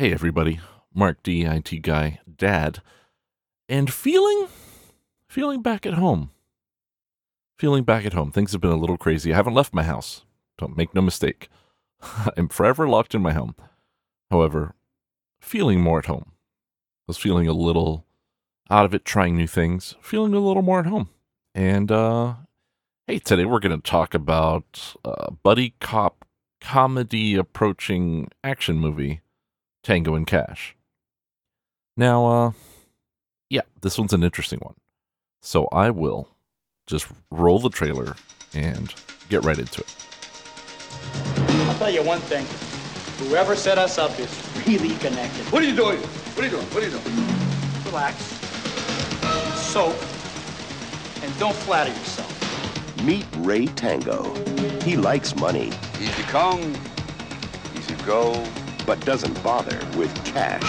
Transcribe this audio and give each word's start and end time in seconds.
Hey, 0.00 0.14
everybody. 0.14 0.60
Mark 0.94 1.22
D, 1.22 1.44
IT 1.44 1.82
guy, 1.82 2.20
dad, 2.38 2.80
and 3.68 3.92
feeling, 3.92 4.48
feeling 5.28 5.60
back 5.60 5.84
at 5.84 5.92
home. 5.92 6.30
Feeling 7.58 7.84
back 7.84 8.06
at 8.06 8.14
home. 8.14 8.32
Things 8.32 8.52
have 8.52 8.62
been 8.62 8.70
a 8.70 8.78
little 8.78 8.96
crazy. 8.96 9.30
I 9.30 9.36
haven't 9.36 9.52
left 9.52 9.74
my 9.74 9.82
house. 9.82 10.24
Don't 10.56 10.74
make 10.74 10.94
no 10.94 11.02
mistake. 11.02 11.50
I'm 12.34 12.48
forever 12.48 12.88
locked 12.88 13.14
in 13.14 13.20
my 13.20 13.34
home. 13.34 13.54
However, 14.30 14.74
feeling 15.38 15.82
more 15.82 15.98
at 15.98 16.06
home. 16.06 16.30
I 16.30 17.04
was 17.08 17.18
feeling 17.18 17.46
a 17.46 17.52
little 17.52 18.06
out 18.70 18.86
of 18.86 18.94
it, 18.94 19.04
trying 19.04 19.36
new 19.36 19.46
things, 19.46 19.96
feeling 20.00 20.32
a 20.32 20.40
little 20.40 20.62
more 20.62 20.80
at 20.80 20.86
home. 20.86 21.10
And, 21.54 21.92
uh, 21.92 22.36
hey, 23.06 23.18
today 23.18 23.44
we're 23.44 23.60
going 23.60 23.78
to 23.78 23.90
talk 23.90 24.14
about 24.14 24.94
uh, 25.04 25.32
buddy 25.42 25.74
cop 25.78 26.24
comedy 26.58 27.34
approaching 27.34 28.30
action 28.42 28.78
movie, 28.78 29.20
Tango 29.90 30.14
and 30.14 30.24
Cash. 30.24 30.76
Now, 31.96 32.24
uh, 32.26 32.52
yeah, 33.48 33.62
this 33.80 33.98
one's 33.98 34.12
an 34.12 34.22
interesting 34.22 34.60
one. 34.60 34.76
So 35.42 35.66
I 35.72 35.90
will 35.90 36.28
just 36.86 37.08
roll 37.32 37.58
the 37.58 37.70
trailer 37.70 38.14
and 38.54 38.94
get 39.28 39.44
right 39.44 39.58
into 39.58 39.80
it. 39.80 39.96
I'll 41.66 41.74
tell 41.74 41.90
you 41.90 42.04
one 42.04 42.20
thing. 42.20 42.46
Whoever 43.26 43.56
set 43.56 43.78
us 43.78 43.98
up 43.98 44.16
is 44.20 44.30
really 44.64 44.94
connected. 44.98 45.44
What 45.50 45.64
are 45.64 45.66
you 45.66 45.74
doing? 45.74 45.98
What 45.98 46.38
are 46.38 46.44
you 46.44 46.50
doing? 46.50 46.66
What 46.66 46.84
are 46.84 46.86
you 46.86 46.92
doing? 46.92 47.84
Relax. 47.86 48.16
Soak. 49.58 49.96
And 51.24 51.36
don't 51.40 51.56
flatter 51.56 51.90
yourself. 51.90 53.02
Meet 53.02 53.26
Ray 53.38 53.66
Tango. 53.66 54.22
He 54.84 54.96
likes 54.96 55.34
money, 55.34 55.72
Easy 56.00 56.22
come, 56.28 56.76
easy 57.74 57.96
go. 58.06 58.40
But 58.90 58.98
doesn't 59.06 59.40
bother 59.44 59.78
with 59.96 60.12
cash. 60.24 60.66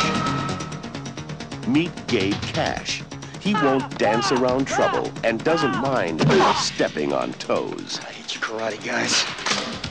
Meet 1.67 1.89
Gabe 2.05 2.40
Cash. 2.43 3.01
He 3.40 3.55
won't 3.55 3.98
dance 3.98 4.32
around 4.32 4.68
trouble 4.68 5.12
and 5.23 5.43
doesn't 5.43 5.76
mind 5.77 6.21
stepping 6.57 7.13
on 7.13 7.34
toes. 7.34 7.99
I 8.04 8.12
hate 8.12 8.35
you 8.35 8.40
karate 8.40 8.85
guys. 8.85 9.26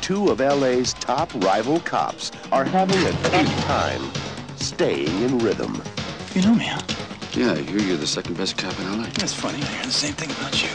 Two 0.01 0.29
of 0.29 0.39
LA's 0.39 0.93
top 0.93 1.29
rival 1.43 1.81
cops 1.81 2.31
are 2.53 2.63
having 2.65 2.99
a 2.99 3.11
good 3.31 3.49
time 3.65 4.01
staying 4.55 5.09
in 5.23 5.41
rhythm. 5.41 5.83
You 6.33 6.43
know 6.43 6.55
me, 6.55 6.67
huh? 6.67 6.83
Yeah, 7.33 7.55
I 7.55 7.63
hear 7.63 7.81
you're 7.81 7.97
the 7.97 8.07
second 8.07 8.37
best 8.37 8.57
cop 8.57 8.79
in 8.79 8.97
LA. 8.97 9.09
That's 9.15 9.35
funny. 9.35 9.61
I 9.61 9.67
hear 9.67 9.87
the 9.87 9.91
same 9.91 10.15
thing 10.15 10.31
about 10.31 10.63
you. 10.63 10.69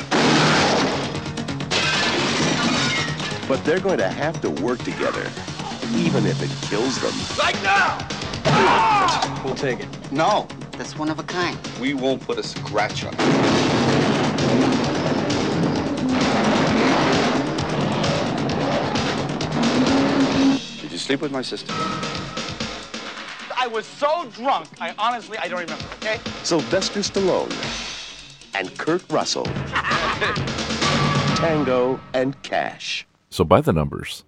But 3.47 3.63
they're 3.63 3.79
going 3.79 3.99
to 3.99 4.09
have 4.09 4.41
to 4.41 4.49
work 4.49 4.79
together, 4.79 5.25
even 5.95 6.25
if 6.25 6.41
it 6.41 6.51
kills 6.69 6.99
them. 7.01 7.13
Like 7.37 7.61
now! 7.63 7.97
We'll 9.43 9.55
take 9.55 9.79
it. 9.79 9.87
No, 10.11 10.47
That's 10.71 10.97
one 10.97 11.09
of 11.09 11.19
a 11.19 11.23
kind. 11.23 11.57
we 11.79 11.93
won't 11.93 12.21
put 12.21 12.37
a 12.37 12.43
scratch 12.43 13.05
on 13.05 13.13
it. 13.17 14.25
Did 20.81 20.91
you 20.91 20.97
sleep 20.97 21.21
with 21.21 21.31
my 21.31 21.41
sister? 21.41 21.73
I 23.57 23.67
was 23.67 23.85
so 23.85 24.27
drunk, 24.33 24.67
I 24.79 24.93
honestly, 24.99 25.37
I 25.37 25.47
don't 25.47 25.59
remember, 25.61 25.85
okay? 25.95 26.19
Sylvester 26.43 26.99
Stallone 26.99 27.51
and 28.53 28.75
Kurt 28.77 29.03
Russell. 29.11 29.45
Tango 31.35 31.99
and 32.13 32.41
Cash. 32.43 33.07
So, 33.29 33.43
by 33.43 33.61
the 33.61 33.73
numbers, 33.73 34.23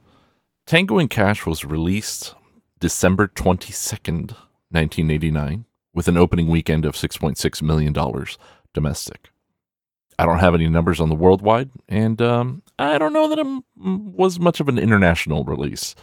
Tango 0.68 1.00
and 1.00 1.10
Cash 1.10 1.46
was 1.46 1.64
released 1.64 2.36
December 2.82 3.30
22nd, 3.30 4.34
1989, 4.70 5.64
with 5.94 6.10
an 6.10 6.18
opening 6.18 6.50
weekend 6.50 6.84
of 6.84 6.94
$6.6 6.94 7.62
million 7.62 7.96
domestic. 8.74 9.30
I 10.20 10.26
don't 10.26 10.40
have 10.40 10.54
any 10.54 10.68
numbers 10.68 11.00
on 11.00 11.08
the 11.08 11.16
worldwide, 11.16 11.70
and 11.88 12.22
um, 12.22 12.64
I 12.78 12.98
don't 12.98 13.14
know 13.14 13.30
that 13.30 13.40
it 13.40 13.64
was 13.78 14.42
much 14.42 14.60
of 14.60 14.68
an 14.68 14.78
international 14.78 15.46
release. 15.46 15.96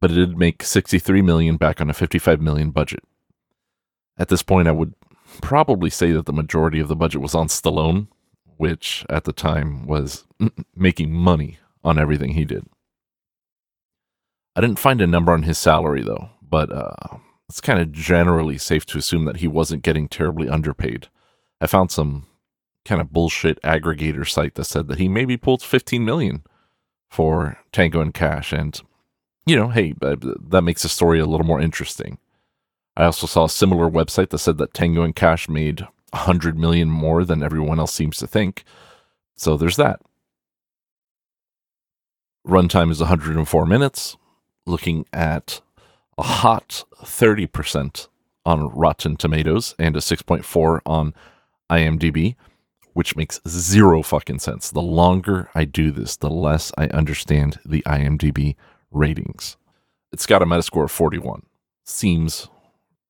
But 0.00 0.10
it 0.10 0.14
did 0.14 0.36
make 0.36 0.64
63 0.64 1.22
million 1.22 1.56
back 1.56 1.80
on 1.80 1.88
a 1.88 1.94
55 1.94 2.40
million 2.40 2.72
budget. 2.72 3.04
At 4.18 4.26
this 4.26 4.42
point, 4.42 4.66
I 4.66 4.72
would 4.72 4.94
probably 5.40 5.88
say 5.88 6.10
that 6.10 6.26
the 6.26 6.32
majority 6.32 6.80
of 6.80 6.88
the 6.88 6.96
budget 6.96 7.20
was 7.20 7.36
on 7.36 7.46
Stallone, 7.46 8.08
which 8.56 9.06
at 9.08 9.22
the 9.22 9.32
time 9.32 9.86
was 9.86 10.24
making 10.74 11.12
money 11.12 11.58
on 11.84 11.96
everything 11.96 12.32
he 12.32 12.44
did. 12.44 12.66
I 14.56 14.62
didn't 14.62 14.78
find 14.78 15.02
a 15.02 15.06
number 15.06 15.32
on 15.32 15.42
his 15.42 15.58
salary 15.58 16.02
though, 16.02 16.30
but 16.40 16.72
uh, 16.72 17.18
it's 17.48 17.60
kind 17.60 17.78
of 17.78 17.92
generally 17.92 18.56
safe 18.56 18.86
to 18.86 18.98
assume 18.98 19.26
that 19.26 19.36
he 19.36 19.46
wasn't 19.46 19.82
getting 19.82 20.08
terribly 20.08 20.48
underpaid. 20.48 21.08
I 21.60 21.66
found 21.66 21.90
some 21.90 22.26
kind 22.86 23.02
of 23.02 23.12
bullshit 23.12 23.60
aggregator 23.62 24.26
site 24.26 24.54
that 24.54 24.64
said 24.64 24.88
that 24.88 24.98
he 24.98 25.08
maybe 25.08 25.36
pulled 25.36 25.62
15 25.62 26.02
million 26.04 26.42
for 27.10 27.58
Tango 27.70 28.00
and 28.00 28.14
Cash, 28.14 28.52
and 28.52 28.80
you 29.44 29.56
know, 29.56 29.68
hey, 29.68 29.94
uh, 30.00 30.16
that 30.48 30.62
makes 30.62 30.82
the 30.82 30.88
story 30.88 31.20
a 31.20 31.26
little 31.26 31.46
more 31.46 31.60
interesting. 31.60 32.18
I 32.96 33.04
also 33.04 33.26
saw 33.26 33.44
a 33.44 33.50
similar 33.50 33.90
website 33.90 34.30
that 34.30 34.38
said 34.38 34.56
that 34.56 34.72
Tango 34.72 35.02
and 35.02 35.14
Cash 35.14 35.50
made 35.50 35.82
100 36.10 36.58
million 36.58 36.88
more 36.88 37.24
than 37.24 37.42
everyone 37.42 37.78
else 37.78 37.92
seems 37.92 38.16
to 38.18 38.26
think. 38.26 38.64
So 39.36 39.58
there's 39.58 39.76
that. 39.76 40.00
Runtime 42.46 42.90
is 42.90 43.00
104 43.00 43.66
minutes, 43.66 44.16
looking 44.66 45.06
at 45.12 45.60
a 46.18 46.22
hot 46.22 46.84
30% 47.02 48.08
on 48.44 48.68
Rotten 48.68 49.16
Tomatoes 49.16 49.74
and 49.78 49.96
a 49.96 50.00
6.4 50.00 50.80
on 50.86 51.14
IMDb, 51.70 52.36
which 52.92 53.16
makes 53.16 53.40
zero 53.46 54.02
fucking 54.02 54.38
sense. 54.38 54.70
The 54.70 54.80
longer 54.80 55.50
I 55.54 55.64
do 55.64 55.90
this, 55.90 56.16
the 56.16 56.30
less 56.30 56.72
I 56.78 56.86
understand 56.88 57.58
the 57.64 57.82
IMDb 57.82 58.56
ratings. 58.90 59.56
It's 60.12 60.26
got 60.26 60.42
a 60.42 60.46
Metascore 60.46 60.84
of 60.84 60.90
41. 60.90 61.42
Seems 61.84 62.48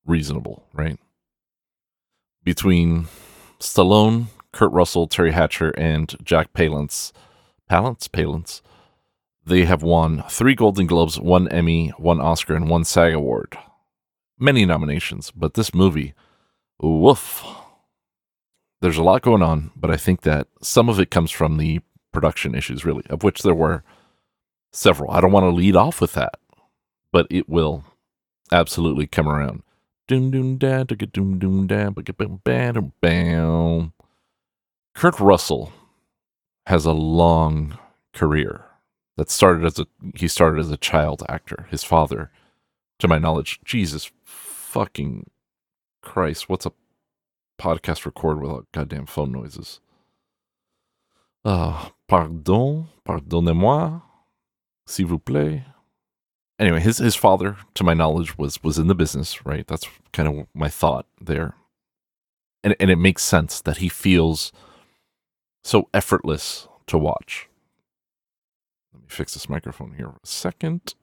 reasonable, 0.06 0.64
right? 0.72 0.98
Between 2.42 3.06
Stallone, 3.60 4.26
Kurt 4.52 4.72
Russell, 4.72 5.08
Teri 5.08 5.32
Hatcher, 5.32 5.70
and 5.76 6.16
Jack 6.22 6.52
Palance, 6.52 7.12
Palance, 7.70 8.08
Palance, 8.08 8.60
they 9.46 9.64
have 9.64 9.82
won 9.82 10.24
three 10.28 10.56
Golden 10.56 10.86
Globes, 10.86 11.20
one 11.20 11.48
Emmy, 11.48 11.90
one 11.98 12.20
Oscar, 12.20 12.54
and 12.54 12.68
one 12.68 12.84
SAG 12.84 13.14
Award. 13.14 13.56
Many 14.38 14.66
nominations, 14.66 15.30
but 15.30 15.54
this 15.54 15.72
movie, 15.72 16.14
woof. 16.80 17.44
There's 18.82 18.98
a 18.98 19.04
lot 19.04 19.22
going 19.22 19.42
on, 19.42 19.70
but 19.76 19.90
I 19.90 19.96
think 19.96 20.22
that 20.22 20.48
some 20.60 20.88
of 20.88 21.00
it 21.00 21.10
comes 21.10 21.30
from 21.30 21.56
the 21.56 21.80
production 22.12 22.54
issues, 22.54 22.84
really, 22.84 23.04
of 23.08 23.22
which 23.22 23.42
there 23.42 23.54
were 23.54 23.82
several. 24.72 25.12
I 25.12 25.20
don't 25.20 25.32
want 25.32 25.44
to 25.44 25.50
lead 25.50 25.76
off 25.76 26.00
with 26.00 26.12
that, 26.12 26.34
but 27.12 27.26
it 27.30 27.48
will 27.48 27.84
absolutely 28.52 29.06
come 29.06 29.28
around. 29.28 29.62
Doom 30.08 30.30
doom 30.30 30.58
da 30.58 30.82
doom 30.82 31.38
doom 31.38 31.66
da 31.66 31.90
ba 31.90 32.02
bam 32.02 32.40
bam 32.44 32.92
bam. 33.00 33.92
Kurt 34.94 35.18
Russell 35.18 35.72
has 36.66 36.84
a 36.84 36.92
long 36.92 37.78
career 38.12 38.65
that 39.16 39.30
started 39.30 39.64
as 39.64 39.78
a 39.78 39.86
he 40.14 40.28
started 40.28 40.60
as 40.60 40.70
a 40.70 40.76
child 40.76 41.22
actor. 41.28 41.66
His 41.70 41.84
father, 41.84 42.30
to 42.98 43.08
my 43.08 43.18
knowledge, 43.18 43.60
Jesus 43.64 44.10
fucking 44.24 45.30
Christ, 46.02 46.48
what's 46.48 46.66
a 46.66 46.72
podcast 47.58 48.04
record 48.04 48.40
without 48.40 48.66
goddamn 48.72 49.06
phone 49.06 49.32
noises? 49.32 49.80
Uh, 51.44 51.90
pardon, 52.08 52.88
pardonnez-moi, 53.06 54.02
s'il 54.86 55.06
vous 55.06 55.18
plaît. 55.18 55.64
Anyway, 56.58 56.80
his 56.80 56.98
his 56.98 57.14
father, 57.14 57.56
to 57.74 57.84
my 57.84 57.94
knowledge, 57.94 58.36
was 58.38 58.62
was 58.62 58.78
in 58.78 58.86
the 58.86 58.94
business, 58.94 59.44
right? 59.46 59.66
That's 59.66 59.86
kind 60.12 60.28
of 60.28 60.46
my 60.54 60.68
thought 60.68 61.06
there. 61.20 61.54
And 62.64 62.74
and 62.80 62.90
it 62.90 62.96
makes 62.96 63.22
sense 63.22 63.60
that 63.60 63.78
he 63.78 63.88
feels 63.88 64.52
so 65.62 65.88
effortless 65.92 66.68
to 66.86 66.98
watch. 66.98 67.48
Me 69.06 69.10
fix 69.10 69.34
this 69.34 69.48
microphone 69.48 69.94
here 69.96 70.08
for 70.08 70.20
a 70.22 70.26
second. 70.26 70.94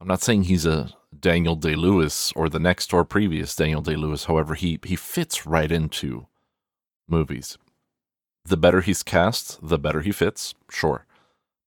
I'm 0.00 0.06
not 0.06 0.22
saying 0.22 0.44
he's 0.44 0.66
a 0.66 0.90
Daniel 1.18 1.56
Day 1.56 1.74
Lewis 1.74 2.30
or 2.36 2.48
the 2.48 2.58
next 2.58 2.92
or 2.92 3.04
previous 3.04 3.56
Daniel 3.56 3.80
Day 3.80 3.96
Lewis. 3.96 4.24
However, 4.26 4.54
he 4.54 4.78
he 4.84 4.94
fits 4.94 5.46
right 5.46 5.72
into 5.72 6.26
movies. 7.08 7.56
The 8.44 8.58
better 8.58 8.82
he's 8.82 9.02
cast, 9.02 9.58
the 9.66 9.78
better 9.78 10.02
he 10.02 10.12
fits, 10.12 10.54
sure, 10.70 11.06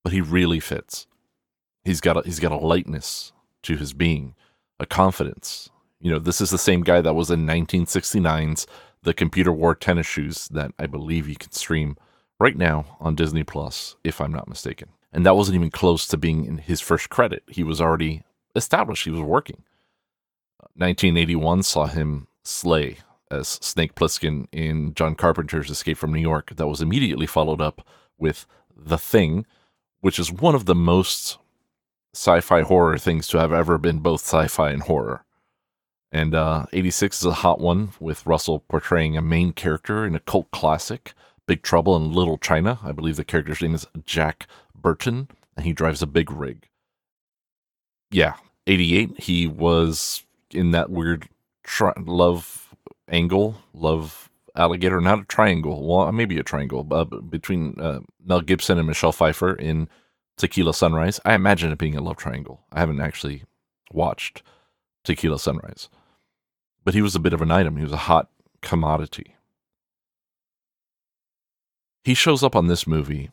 but 0.03 0.13
he 0.13 0.21
really 0.21 0.59
fits. 0.59 1.07
He's 1.83 1.99
got 1.99 2.17
a, 2.17 2.21
he's 2.21 2.39
got 2.39 2.51
a 2.51 2.57
lightness 2.57 3.33
to 3.63 3.77
his 3.77 3.93
being, 3.93 4.35
a 4.79 4.85
confidence. 4.85 5.69
You 5.99 6.11
know, 6.11 6.19
this 6.19 6.41
is 6.41 6.51
the 6.51 6.57
same 6.57 6.81
guy 6.81 7.01
that 7.01 7.13
was 7.15 7.31
in 7.31 7.45
1969's 7.45 8.67
The 9.03 9.13
Computer 9.13 9.51
Wore 9.51 9.75
Tennis 9.75 10.07
Shoes 10.07 10.47
that 10.49 10.71
I 10.79 10.85
believe 10.85 11.27
you 11.27 11.35
can 11.35 11.51
stream 11.51 11.97
right 12.41 12.57
now 12.57 12.97
on 12.99 13.15
Disney 13.15 13.43
Plus, 13.43 13.95
if 14.03 14.19
I'm 14.19 14.33
not 14.33 14.49
mistaken. 14.49 14.89
And 15.13 15.25
that 15.25 15.35
wasn't 15.35 15.55
even 15.55 15.69
close 15.69 16.07
to 16.07 16.17
being 16.17 16.45
in 16.45 16.57
his 16.57 16.81
first 16.81 17.09
credit. 17.09 17.43
He 17.47 17.63
was 17.63 17.79
already 17.79 18.23
established. 18.55 19.05
He 19.05 19.11
was 19.11 19.21
working. 19.21 19.63
1981 20.75 21.63
saw 21.63 21.85
him 21.85 22.27
slay 22.43 22.97
as 23.29 23.47
Snake 23.47 23.95
Plissken 23.95 24.47
in 24.51 24.93
John 24.93 25.15
Carpenter's 25.15 25.69
Escape 25.69 25.97
from 25.97 26.13
New 26.13 26.19
York. 26.19 26.53
That 26.55 26.67
was 26.67 26.81
immediately 26.81 27.27
followed 27.27 27.61
up 27.61 27.85
with 28.17 28.45
The 28.75 28.97
Thing, 28.97 29.45
which 29.99 30.17
is 30.17 30.31
one 30.31 30.55
of 30.55 30.65
the 30.65 30.75
most 30.75 31.37
sci 32.13 32.41
fi 32.41 32.61
horror 32.61 32.97
things 32.97 33.27
to 33.27 33.39
have 33.39 33.53
ever 33.53 33.77
been 33.77 33.99
both 33.99 34.21
sci 34.21 34.47
fi 34.47 34.71
and 34.71 34.83
horror. 34.83 35.23
And 36.11 36.35
uh, 36.35 36.65
86 36.73 37.19
is 37.19 37.25
a 37.25 37.33
hot 37.33 37.59
one 37.59 37.91
with 37.99 38.25
Russell 38.25 38.59
portraying 38.67 39.15
a 39.15 39.21
main 39.21 39.53
character 39.53 40.05
in 40.05 40.15
a 40.15 40.19
cult 40.19 40.51
classic, 40.51 41.13
Big 41.51 41.63
Trouble 41.63 41.97
in 41.97 42.13
Little 42.13 42.37
China. 42.37 42.79
I 42.81 42.93
believe 42.93 43.17
the 43.17 43.25
character's 43.25 43.61
name 43.61 43.75
is 43.75 43.85
Jack 44.05 44.47
Burton, 44.73 45.27
and 45.57 45.65
he 45.65 45.73
drives 45.73 46.01
a 46.01 46.07
big 46.07 46.31
rig. 46.31 46.69
Yeah, 48.09 48.35
88, 48.67 49.19
he 49.19 49.47
was 49.47 50.23
in 50.51 50.71
that 50.71 50.89
weird 50.89 51.27
tri- 51.63 51.91
love 51.97 52.73
angle, 53.09 53.57
love 53.73 54.29
alligator, 54.55 55.01
not 55.01 55.19
a 55.19 55.25
triangle, 55.25 55.85
well, 55.85 56.09
maybe 56.13 56.37
a 56.37 56.43
triangle, 56.43 56.87
uh, 56.89 57.03
between 57.03 57.77
uh, 57.81 57.99
Mel 58.23 58.39
Gibson 58.39 58.77
and 58.77 58.87
Michelle 58.87 59.11
Pfeiffer 59.11 59.53
in 59.53 59.89
Tequila 60.37 60.73
Sunrise. 60.73 61.19
I 61.25 61.33
imagine 61.33 61.73
it 61.73 61.77
being 61.77 61.97
a 61.97 62.01
love 62.01 62.15
triangle. 62.15 62.61
I 62.71 62.79
haven't 62.79 63.01
actually 63.01 63.43
watched 63.91 64.41
Tequila 65.03 65.37
Sunrise 65.37 65.89
but 66.83 66.93
he 66.93 67.01
was 67.01 67.15
a 67.15 67.19
bit 67.19 67.33
of 67.33 67.41
an 67.41 67.51
item. 67.51 67.77
He 67.77 67.83
was 67.83 67.91
a 67.91 67.97
hot 67.97 68.29
commodity. 68.61 69.35
He 72.03 72.13
shows 72.13 72.43
up 72.43 72.55
on 72.55 72.67
this 72.67 72.87
movie 72.87 73.29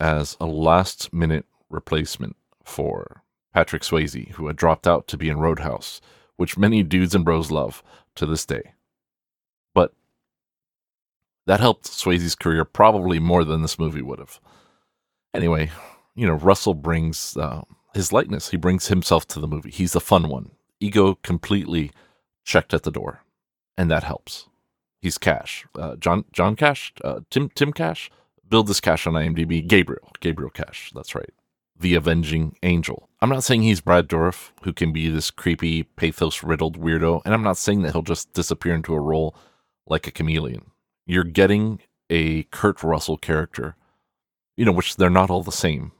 as 0.00 0.36
a 0.40 0.46
last 0.46 1.12
minute 1.12 1.46
replacement 1.68 2.36
for 2.64 3.22
Patrick 3.54 3.82
Swayze, 3.82 4.30
who 4.32 4.46
had 4.46 4.56
dropped 4.56 4.86
out 4.86 5.06
to 5.08 5.16
be 5.16 5.28
in 5.28 5.38
Roadhouse, 5.38 6.00
which 6.36 6.58
many 6.58 6.82
dudes 6.82 7.14
and 7.14 7.24
bros 7.24 7.50
love 7.50 7.82
to 8.16 8.26
this 8.26 8.44
day. 8.44 8.72
But 9.74 9.92
that 11.46 11.60
helped 11.60 11.86
Swayze's 11.86 12.34
career 12.34 12.64
probably 12.64 13.18
more 13.18 13.44
than 13.44 13.62
this 13.62 13.78
movie 13.78 14.02
would 14.02 14.18
have. 14.18 14.40
Anyway, 15.32 15.70
you 16.14 16.26
know, 16.26 16.34
Russell 16.34 16.74
brings 16.74 17.36
uh, 17.36 17.62
his 17.94 18.12
lightness. 18.12 18.50
He 18.50 18.56
brings 18.56 18.88
himself 18.88 19.26
to 19.28 19.40
the 19.40 19.48
movie. 19.48 19.70
He's 19.70 19.92
the 19.92 20.00
fun 20.00 20.28
one. 20.28 20.50
Ego 20.80 21.16
completely 21.22 21.92
checked 22.44 22.74
at 22.74 22.82
the 22.82 22.90
door, 22.90 23.22
and 23.76 23.90
that 23.90 24.02
helps. 24.02 24.48
He's 25.00 25.18
Cash, 25.18 25.66
uh, 25.78 25.96
John 25.96 26.24
John 26.32 26.56
Cash, 26.56 26.92
uh, 27.02 27.20
Tim 27.30 27.48
Tim 27.54 27.72
Cash. 27.72 28.10
Build 28.48 28.66
this 28.66 28.80
Cash 28.80 29.06
on 29.06 29.14
IMDb. 29.14 29.66
Gabriel 29.66 30.10
Gabriel 30.20 30.50
Cash. 30.50 30.92
That's 30.94 31.14
right. 31.14 31.32
The 31.78 31.94
Avenging 31.94 32.56
Angel. 32.62 33.08
I'm 33.22 33.30
not 33.30 33.44
saying 33.44 33.62
he's 33.62 33.80
Brad 33.80 34.08
Dourif, 34.08 34.50
who 34.62 34.72
can 34.72 34.92
be 34.92 35.08
this 35.08 35.30
creepy, 35.30 35.84
pathos 35.84 36.42
riddled 36.42 36.78
weirdo, 36.78 37.22
and 37.24 37.32
I'm 37.32 37.42
not 37.42 37.56
saying 37.56 37.82
that 37.82 37.92
he'll 37.92 38.02
just 38.02 38.32
disappear 38.34 38.74
into 38.74 38.94
a 38.94 39.00
role 39.00 39.34
like 39.86 40.06
a 40.06 40.10
chameleon. 40.10 40.70
You're 41.06 41.24
getting 41.24 41.80
a 42.10 42.42
Kurt 42.44 42.82
Russell 42.82 43.16
character, 43.16 43.76
you 44.56 44.64
know, 44.64 44.72
which 44.72 44.96
they're 44.96 45.08
not 45.08 45.30
all 45.30 45.42
the 45.42 45.52
same, 45.52 45.92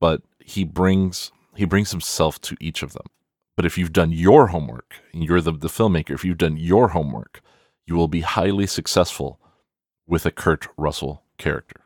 but 0.00 0.22
he 0.44 0.64
brings 0.64 1.30
he 1.54 1.64
brings 1.64 1.90
himself 1.90 2.40
to 2.40 2.56
each 2.60 2.82
of 2.82 2.94
them. 2.94 3.06
But 3.56 3.66
if 3.66 3.76
you've 3.76 3.92
done 3.92 4.10
your 4.10 4.48
homework, 4.48 4.94
and 5.12 5.22
you're 5.22 5.40
the, 5.40 5.52
the 5.52 5.68
filmmaker, 5.68 6.12
if 6.12 6.24
you've 6.24 6.38
done 6.38 6.56
your 6.56 6.88
homework, 6.88 7.42
you 7.86 7.96
will 7.96 8.08
be 8.08 8.20
highly 8.20 8.66
successful 8.66 9.38
with 10.06 10.26
a 10.26 10.30
Kurt 10.30 10.68
Russell 10.76 11.22
character. 11.38 11.82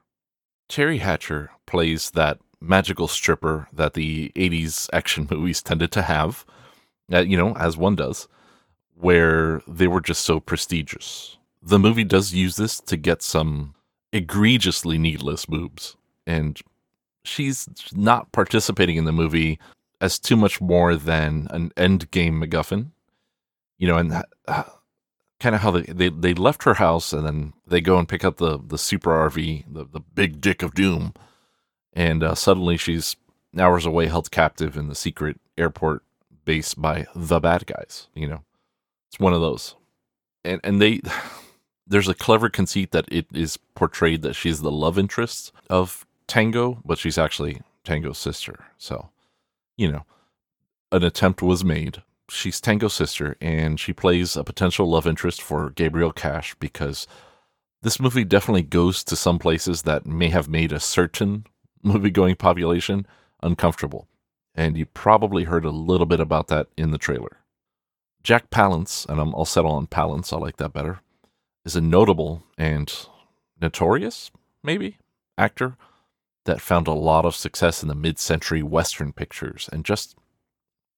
Teri 0.69 1.00
Hatcher 1.00 1.50
plays 1.67 2.11
that 2.12 2.38
magical 2.61 3.08
stripper 3.08 3.69
that 3.73 3.94
the 3.94 4.32
80s 4.35 4.88
action 4.93 5.29
movies 5.31 5.62
tended 5.62 5.93
to 5.93 6.02
have, 6.02 6.44
uh, 7.12 7.20
you 7.20 7.37
know, 7.37 7.55
as 7.56 7.76
one 7.76 7.96
does, 7.96 8.29
where 8.94 9.61
they 9.67 9.87
were 9.87 10.00
just 10.00 10.23
so 10.23 10.41
prestigious. 10.41 11.37
The 11.62 11.79
movie 11.79 12.05
does 12.05 12.32
use 12.32 12.56
this 12.56 12.81
to 12.81 12.97
get 12.97 13.23
some 13.23 13.75
egregiously 14.12 14.99
needless 14.99 15.47
boobs, 15.47 15.97
and 16.26 16.61
she's 17.25 17.69
not 17.93 18.32
participating 18.32 18.97
in 18.97 19.05
the 19.05 19.12
movie 19.12 19.58
as 20.00 20.19
too 20.19 20.37
much 20.37 20.61
more 20.61 20.94
than 20.97 21.49
an 21.50 21.73
end 21.76 22.11
game 22.11 22.40
MacGuffin. 22.40 22.90
You 23.79 23.88
know, 23.88 23.97
and 23.97 24.23
uh, 24.47 24.64
kind 25.44 25.55
of 25.55 25.61
how 25.61 25.70
they, 25.70 25.82
they 25.82 26.08
they 26.08 26.32
left 26.32 26.62
her 26.62 26.75
house 26.75 27.12
and 27.12 27.26
then 27.26 27.52
they 27.67 27.82
go 27.82 27.99
and 27.99 28.08
pick 28.08 28.25
up 28.25 28.38
the 28.38 28.58
the 28.58 28.79
super 28.79 29.11
RV, 29.11 29.64
the 29.70 29.85
the 29.85 30.00
big 30.00 30.41
dick 30.41 30.62
of 30.62 30.73
doom, 30.73 31.12
and 31.93 32.25
uh, 32.25 32.35
suddenly 32.35 32.79
she's 32.79 33.17
hours 33.58 33.85
away, 33.85 34.06
held 34.06 34.31
captive 34.31 34.75
in 34.79 34.88
the 34.88 34.94
secret 34.94 35.38
airport 35.58 36.02
base 36.46 36.73
by 36.73 37.06
the 37.14 37.41
bad 37.41 37.67
guys. 37.67 38.08
You 38.14 38.26
know, 38.26 38.44
it's 39.11 39.20
one 39.20 39.35
of 39.35 39.43
those, 39.43 39.76
and 40.44 40.61
and 40.64 40.81
they. 40.81 41.00
There's 41.87 42.08
a 42.08 42.14
clever 42.14 42.49
conceit 42.49 42.93
that 42.93 43.05
it 43.12 43.26
is 43.35 43.58
portrayed 43.75 44.23
that 44.23 44.32
she's 44.32 44.62
the 44.62 44.70
love 44.70 44.99
interest 44.99 45.52
of 45.69 46.06
Tango, 46.26 46.81
but 46.82 46.97
she's 46.97 47.19
actually 47.19 47.61
Tango's 47.85 48.17
sister. 48.17 48.64
So 48.79 49.11
you 49.76 49.93
know, 49.93 50.06
an 50.90 51.05
attempt 51.05 51.43
was 51.43 51.62
made. 51.62 52.02
She's 52.31 52.61
Tango's 52.61 52.94
sister, 52.94 53.37
and 53.41 53.79
she 53.79 53.93
plays 53.93 54.37
a 54.37 54.44
potential 54.44 54.88
love 54.88 55.06
interest 55.06 55.43
for 55.43 55.71
Gabriel 55.71 56.12
Cash 56.12 56.55
because 56.59 57.06
this 57.82 58.00
movie 58.00 58.25
definitely 58.25 58.62
goes 58.62 59.05
to 59.05 59.17
some 59.17 59.38
places 59.38 59.82
that 59.82 60.06
may 60.06 60.29
have 60.29 60.49
made 60.49 60.73
a 60.73 60.81
certain 60.81 61.44
movie 61.82 62.11
going 62.11 62.37
population 62.37 63.06
uncomfortable. 63.43 64.09
And 64.55 64.76
you 64.76 64.87
probably 64.87 65.44
heard 65.44 65.65
a 65.65 65.71
little 65.71 66.06
bit 66.06 66.21
about 66.21 66.49
that 66.49 66.69
in 66.76 66.93
the 66.93 66.99
trailer. 66.99 67.38
Jack 68.23 68.49
Palance, 68.49 69.06
and 69.06 69.21
i 69.21 69.23
will 69.23 69.44
settle 69.44 69.73
on 69.73 69.87
Palance, 69.87 70.32
I 70.32 70.38
like 70.38 70.56
that 70.56 70.73
better, 70.73 71.00
is 71.67 71.76
a 71.76 71.81
notable 71.82 72.43
and 72.56 72.91
notorious, 73.61 74.31
maybe, 74.62 74.97
actor 75.37 75.76
that 76.47 76.61
found 76.61 76.88
a 76.88 76.93
lot 76.93 77.26
of 77.26 77.35
success 77.35 77.82
in 77.82 77.88
the 77.88 77.94
mid 77.94 78.19
century 78.19 78.62
Western 78.62 79.12
pictures 79.12 79.69
and 79.73 79.85
just, 79.85 80.17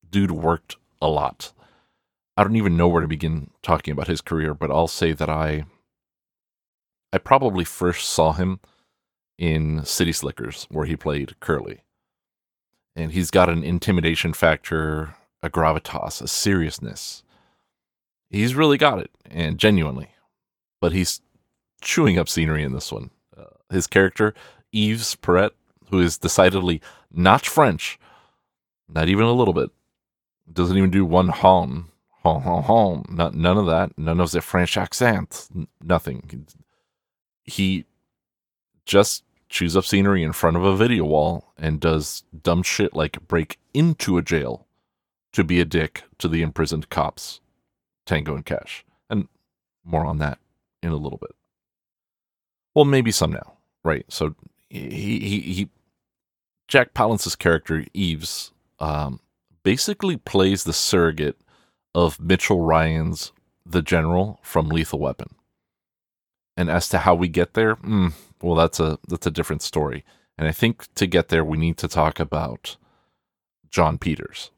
dude 0.09 0.31
worked 0.31 0.77
a 1.01 1.09
lot. 1.09 1.53
I 2.37 2.45
don't 2.45 2.57
even 2.57 2.77
know 2.77 2.89
where 2.89 3.01
to 3.01 3.09
begin 3.09 3.51
talking 3.63 3.93
about 3.93 4.09
his 4.09 4.21
career, 4.21 4.55
but 4.55 4.71
I'll 4.71 4.89
say 4.89 5.13
that 5.13 5.31
I 5.31 5.65
I 7.13 7.19
probably 7.19 7.65
first 7.65 8.11
saw 8.11 8.33
him 8.33 8.61
in 9.39 9.85
City 9.85 10.13
Slickers, 10.13 10.67
where 10.71 10.87
he 10.87 10.97
played 10.97 11.39
Curly. 11.41 11.81
And 12.95 13.13
he's 13.13 13.31
got 13.31 13.49
an 13.49 13.63
intimidation 13.63 14.33
factor, 14.33 15.15
a 15.43 15.49
gravitas, 15.49 16.21
a 16.21 16.29
seriousness. 16.29 17.23
He's 18.29 18.55
really 18.55 18.79
got 18.79 18.99
it, 18.99 19.11
and 19.31 19.59
genuinely. 19.59 20.11
But 20.81 20.93
he's 20.93 21.21
chewing 21.81 22.19
up 22.19 22.29
scenery 22.29 22.63
in 22.63 22.73
this 22.73 22.91
one. 22.91 23.11
Uh, 23.37 23.45
his 23.71 23.87
character 23.87 24.35
Yves 24.73 25.15
Perret, 25.17 25.55
who 25.91 26.01
is 26.01 26.19
decidedly 26.19 26.81
not 27.11 27.47
French, 27.47 27.99
not 28.89 29.09
even 29.09 29.25
a 29.25 29.33
little 29.33 29.55
bit. 29.55 29.71
Doesn't 30.53 30.77
even 30.77 30.91
do 30.91 31.05
one 31.05 31.29
hon, 31.29 31.87
hon, 32.23 32.43
hon, 32.43 32.63
hon. 32.63 33.05
Not, 33.09 33.35
none 33.35 33.59
of 33.59 33.67
that. 33.67 33.97
None 33.99 34.21
of 34.21 34.31
the 34.31 34.41
French 34.41 34.77
accent. 34.77 35.49
Nothing. 35.83 36.47
He 37.45 37.85
just 38.85 39.25
chews 39.49 39.77
up 39.77 39.85
scenery 39.85 40.23
in 40.23 40.33
front 40.33 40.57
of 40.57 40.65
a 40.65 40.77
video 40.77 41.05
wall 41.05 41.53
and 41.57 41.81
does 41.81 42.25
dumb 42.43 42.63
shit 42.63 42.95
like 42.95 43.27
break 43.29 43.59
into 43.75 44.19
a 44.19 44.23
jail 44.23 44.67
to 45.33 45.45
be 45.45 45.61
a 45.61 45.65
dick 45.65 46.05
to 46.19 46.29
the 46.29 46.43
imprisoned 46.43 46.89
cops, 46.91 47.41
Tango 48.07 48.35
and 48.35 48.47
Cash. 48.47 48.85
And 49.11 49.29
more 49.85 50.05
on 50.05 50.19
that 50.19 50.39
in 50.83 50.91
a 50.91 50.97
little 50.97 51.19
bit. 51.19 51.35
Well, 52.75 52.85
maybe 52.85 53.11
some 53.11 53.33
now, 53.33 53.55
right? 53.85 54.05
So 54.09 54.35
he 54.69 55.19
he, 55.21 55.41
he 55.41 55.69
Jack 56.69 56.95
Palance's 56.95 57.37
character 57.37 57.85
Yves 57.95 58.53
um, 58.81 59.21
basically 59.67 60.17
plays 60.17 60.63
the 60.63 60.73
surrogate 60.73 61.41
of 61.93 62.21
Mitchell 62.21 62.61
Ryan's 62.61 63.33
the 63.69 63.83
General 63.83 64.39
from 64.41 64.69
Lethal 64.69 65.01
Weapon. 65.01 65.35
And 66.57 66.71
as 66.71 66.89
to 66.91 66.99
how 66.99 67.17
we 67.17 67.27
get 67.27 67.55
there, 67.55 67.75
mm, 67.75 68.13
well, 68.41 68.55
that's 68.55 68.79
a 68.79 69.01
that's 69.09 69.27
a 69.27 69.31
different 69.33 69.63
story. 69.63 70.05
And 70.39 70.47
I 70.47 70.53
think 70.53 70.87
to 70.95 71.09
get 71.09 71.31
there, 71.31 71.45
we 71.45 71.59
need 71.59 71.79
to 71.79 71.89
talk 71.89 72.21
about 72.21 72.77
Jon 73.69 73.99
Peters. 73.99 74.53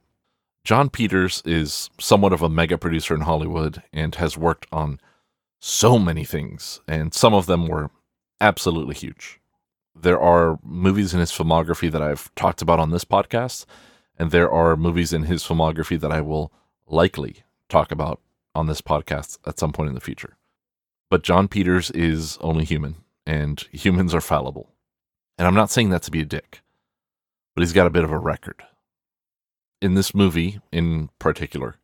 Jon 0.62 0.90
Peters 0.90 1.42
is 1.46 1.88
somewhat 1.98 2.34
of 2.34 2.42
a 2.42 2.50
mega 2.50 2.76
producer 2.76 3.14
in 3.14 3.22
Hollywood 3.22 3.82
and 3.94 4.14
has 4.16 4.36
worked 4.36 4.66
on 4.70 5.00
so 5.58 5.98
many 5.98 6.24
things, 6.26 6.80
and 6.86 7.14
some 7.14 7.32
of 7.32 7.46
them 7.46 7.66
were 7.66 7.90
absolutely 8.42 8.94
huge 8.94 9.40
there 10.00 10.20
are 10.20 10.58
movies 10.62 11.12
in 11.12 11.20
his 11.20 11.32
filmography 11.32 11.90
that 11.90 12.02
I've 12.02 12.32
talked 12.34 12.62
about 12.62 12.78
on 12.78 12.90
this 12.90 13.04
podcast, 13.04 13.66
and 14.18 14.30
there 14.30 14.50
are 14.50 14.76
movies 14.76 15.12
in 15.12 15.22
his 15.22 15.44
filmography 15.44 15.98
that 15.98 16.12
I 16.12 16.20
will 16.20 16.52
likely 16.86 17.44
talk 17.68 17.92
about 17.92 18.20
on 18.54 18.66
this 18.66 18.80
podcast 18.80 19.38
at 19.46 19.58
some 19.58 19.72
point 19.72 19.88
in 19.88 19.94
the 19.94 20.00
future. 20.00 20.36
But 21.10 21.22
Jon 21.22 21.48
Peters 21.48 21.90
is 21.92 22.36
only 22.40 22.64
human, 22.64 22.96
and 23.24 23.60
humans 23.72 24.14
are 24.14 24.20
fallible. 24.20 24.72
And 25.38 25.46
I'm 25.46 25.54
not 25.54 25.70
saying 25.70 25.90
that 25.90 26.02
to 26.02 26.10
be 26.10 26.20
a 26.20 26.26
dick, 26.26 26.60
but 27.54 27.62
he's 27.62 27.72
got 27.72 27.86
a 27.86 27.90
bit 27.90 28.04
of 28.04 28.10
a 28.10 28.18
record. 28.18 28.62
In 29.80 29.94
this 29.94 30.14
movie, 30.14 30.60
in 30.72 31.10
particular, 31.20 31.76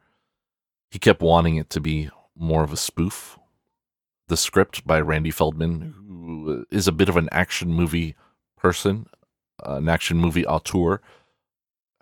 he 0.90 0.98
kept 0.98 1.22
wanting 1.22 1.56
it 1.56 1.70
to 1.70 1.80
be 1.80 2.10
more 2.36 2.64
of 2.64 2.72
a 2.72 2.76
spoof. 2.76 3.38
The 4.26 4.36
script 4.36 4.86
by 4.86 5.00
Randy 5.00 5.30
Feldman, 5.30 5.94
who 6.08 6.66
is 6.70 6.88
a 6.88 6.92
bit 6.92 7.08
of 7.08 7.16
an 7.16 7.28
action 7.30 7.72
movie 7.72 8.16
person, 8.56 9.06
an 9.62 9.88
action 9.88 10.18
movie 10.18 10.46
auteur, 10.46 11.00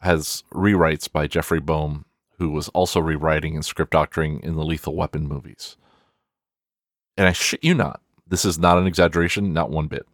has 0.03 0.45
rewrites 0.53 1.11
by 1.11 1.27
Jeffrey 1.27 1.61
Boam, 1.61 2.05
who 2.39 2.51
was 2.51 2.69
also 2.71 3.01
rewriting 3.01 3.55
and 3.55 3.65
script 3.65 3.93
doctoring 3.93 4.41
in 4.43 4.57
the 4.57 4.65
Lethal 4.65 4.97
Weapon 4.97 5.27
movies. 5.27 5.77
And 7.17 7.29
I 7.29 7.33
shit 7.33 7.63
you 7.63 7.75
not, 7.75 8.01
this 8.27 8.45
is 8.45 8.59
not 8.59 8.79
an 8.79 8.87
exaggeration, 8.87 9.53
not 9.53 9.71
one 9.71 9.87
bit. 9.87 10.07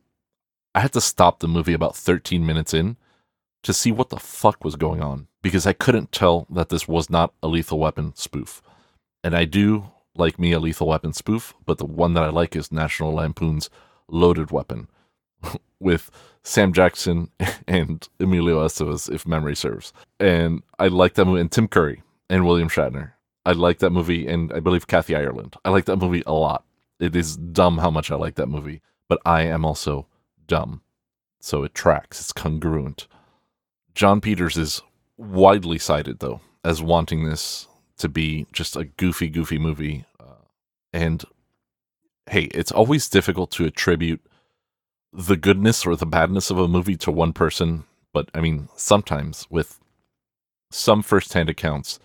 I 0.74 0.80
had 0.80 0.92
to 0.92 1.00
stop 1.00 1.40
the 1.40 1.48
movie 1.48 1.72
about 1.72 1.96
13 1.96 2.44
minutes 2.44 2.74
in 2.74 2.96
to 3.62 3.72
see 3.72 3.90
what 3.90 4.10
the 4.10 4.18
fuck 4.18 4.62
was 4.64 4.76
going 4.76 5.02
on 5.02 5.26
because 5.42 5.66
I 5.66 5.72
couldn't 5.72 6.12
tell 6.12 6.46
that 6.50 6.68
this 6.68 6.86
was 6.86 7.10
not 7.10 7.32
a 7.42 7.48
Lethal 7.48 7.78
Weapon 7.78 8.14
spoof. 8.14 8.62
And 9.24 9.34
I 9.34 9.44
do 9.44 9.90
like 10.14 10.38
me 10.38 10.52
a 10.52 10.60
Lethal 10.60 10.88
Weapon 10.88 11.12
spoof, 11.12 11.54
but 11.64 11.78
the 11.78 11.86
one 11.86 12.14
that 12.14 12.24
I 12.24 12.28
like 12.28 12.54
is 12.54 12.70
National 12.70 13.14
Lampoon's 13.14 13.70
Loaded 14.08 14.50
Weapon 14.50 14.88
with 15.80 16.10
Sam 16.42 16.72
Jackson 16.72 17.30
and 17.68 18.08
Emilio 18.20 18.64
Estevez, 18.64 19.12
if 19.12 19.26
memory 19.26 19.56
serves. 19.56 19.92
And 20.18 20.62
I 20.78 20.88
like 20.88 21.14
that 21.14 21.24
movie, 21.24 21.40
and 21.40 21.52
Tim 21.52 21.68
Curry 21.68 22.02
and 22.28 22.46
William 22.46 22.68
Shatner. 22.68 23.12
I 23.44 23.52
like 23.52 23.78
that 23.78 23.90
movie, 23.90 24.26
and 24.26 24.52
I 24.52 24.60
believe 24.60 24.86
Kathy 24.86 25.14
Ireland. 25.14 25.56
I 25.64 25.70
like 25.70 25.86
that 25.86 25.96
movie 25.96 26.22
a 26.26 26.32
lot. 26.32 26.64
It 27.00 27.14
is 27.14 27.36
dumb 27.36 27.78
how 27.78 27.90
much 27.90 28.10
I 28.10 28.16
like 28.16 28.34
that 28.34 28.48
movie, 28.48 28.82
but 29.08 29.20
I 29.24 29.42
am 29.42 29.64
also 29.64 30.06
dumb. 30.46 30.82
So 31.40 31.62
it 31.62 31.74
tracks, 31.74 32.20
it's 32.20 32.32
congruent. 32.32 33.06
Jon 33.94 34.20
Peters 34.20 34.56
is 34.56 34.82
widely 35.16 35.78
cited, 35.78 36.18
though, 36.18 36.40
as 36.64 36.82
wanting 36.82 37.24
this 37.24 37.68
to 37.98 38.08
be 38.08 38.46
just 38.52 38.76
a 38.76 38.84
goofy, 38.84 39.28
goofy 39.28 39.58
movie. 39.58 40.04
Uh, 40.20 40.44
and 40.92 41.24
hey, 42.30 42.44
it's 42.54 42.72
always 42.72 43.08
difficult 43.08 43.50
to 43.52 43.64
attribute 43.64 44.20
the 45.12 45.36
goodness 45.36 45.86
or 45.86 45.96
the 45.96 46.06
badness 46.06 46.50
of 46.50 46.58
a 46.58 46.68
movie 46.68 46.96
to 46.96 47.10
one 47.10 47.32
person. 47.32 47.84
But 48.12 48.30
I 48.34 48.40
mean, 48.40 48.68
sometimes 48.76 49.46
with 49.50 49.78
some 50.70 51.02
firsthand 51.02 51.48
accounts, 51.48 51.98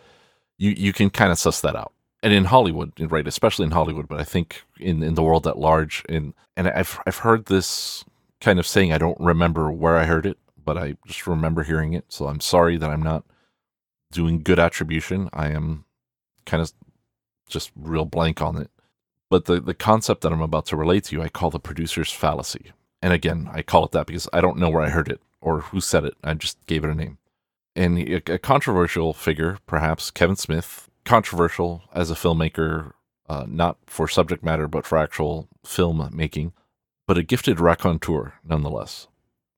you, 0.58 0.72
you 0.72 0.94
can 0.94 1.10
kind 1.10 1.32
of 1.32 1.40
suss 1.40 1.62
that 1.62 1.76
out. 1.76 1.94
And 2.22 2.34
in 2.34 2.46
Hollywood, 2.46 2.94
right, 3.12 3.28
especially 3.28 3.66
in 3.66 3.72
Hollywood, 3.72 4.08
but 4.08 4.20
I 4.20 4.24
think 4.24 4.64
in, 4.80 5.04
in 5.04 5.16
the 5.16 5.24
world 5.24 5.46
at 5.46 5.60
large, 5.60 6.04
and 6.08 6.34
and 6.56 6.70
I've 6.70 6.98
I've 7.06 7.18
heard 7.18 7.46
this 7.46 8.06
kind 8.40 8.60
of 8.60 8.68
saying. 8.68 8.94
I 8.94 8.98
don't 8.98 9.20
remember 9.20 9.70
where 9.72 9.98
I 9.98 10.06
heard 10.06 10.26
it, 10.26 10.38
but 10.64 10.78
I 10.78 10.96
just 11.06 11.28
remember 11.28 11.64
hearing 11.64 11.94
it. 11.94 12.06
So 12.08 12.28
I'm 12.28 12.40
sorry 12.40 12.78
that 12.78 12.90
I'm 12.90 13.04
not 13.04 13.26
doing 14.14 14.42
good 14.42 14.60
attribution. 14.60 15.30
I 15.34 15.50
am 15.50 15.84
kind 16.46 16.62
of 16.62 16.72
just 17.50 17.72
real 17.76 18.06
blank 18.06 18.42
on 18.42 18.58
it. 18.58 18.70
But 19.30 19.46
the, 19.46 19.60
the 19.60 19.74
concept 19.74 20.22
that 20.22 20.32
I'm 20.32 20.42
about 20.42 20.66
to 20.68 20.78
relate 20.78 21.06
to 21.06 21.16
you, 21.16 21.22
I 21.22 21.28
call 21.28 21.50
the 21.50 21.60
producer's 21.60 22.12
fallacy. 22.12 22.72
And 23.04 23.12
again, 23.12 23.50
I 23.52 23.64
call 23.64 23.84
it 23.84 23.92
that 23.92 24.08
because 24.08 24.30
I 24.32 24.40
don't 24.40 24.58
know 24.58 24.70
where 24.70 24.82
I 24.82 24.88
heard 24.88 25.10
it 25.10 25.20
or 25.42 25.60
who 25.60 25.82
said 25.82 26.06
it. 26.06 26.16
I 26.24 26.34
just 26.36 26.58
gave 26.68 26.86
it 26.86 26.90
a 26.90 26.96
name. 26.96 27.18
And 27.76 28.00
a, 28.00 28.40
controversial 28.40 29.12
figure, 29.12 29.58
perhaps 29.68 30.10
Kevin 30.10 30.38
Smith, 30.38 30.90
controversial 31.04 31.84
as 31.94 32.10
a 32.10 32.16
filmmaker, 32.16 32.94
uh, 33.28 33.46
not 33.46 33.78
for 33.88 34.08
subject 34.08 34.42
matter, 34.42 34.70
but 34.70 34.86
for 34.86 34.98
actual 34.98 35.50
film 35.66 36.10
making, 36.14 36.54
but 37.06 37.18
a 37.18 37.24
gifted 37.24 37.60
raconteur 37.60 38.36
nonetheless 38.42 39.08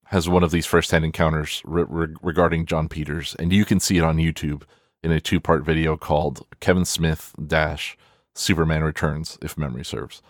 has 0.05 0.27
one 0.27 0.43
of 0.43 0.49
these 0.49 0.65
first-hand 0.65 1.05
encounters 1.05 1.61
re- 1.65 1.85
re- 1.87 2.15
regarding 2.23 2.65
Jon 2.65 2.87
Peters, 2.87 3.35
and 3.37 3.53
you 3.53 3.63
can 3.63 3.79
see 3.79 3.97
it 3.97 4.03
on 4.03 4.17
YouTube 4.17 4.63
in 5.03 5.11
a 5.11 5.21
two-part 5.21 5.63
video 5.63 5.97
called 5.97 6.47
Kevin 6.59 6.85
Smith 6.85 7.35
dash 7.45 7.95
Superman 8.33 8.83
Returns, 8.83 9.37
if 9.43 9.55
memory 9.55 9.85
serves. 9.85 10.23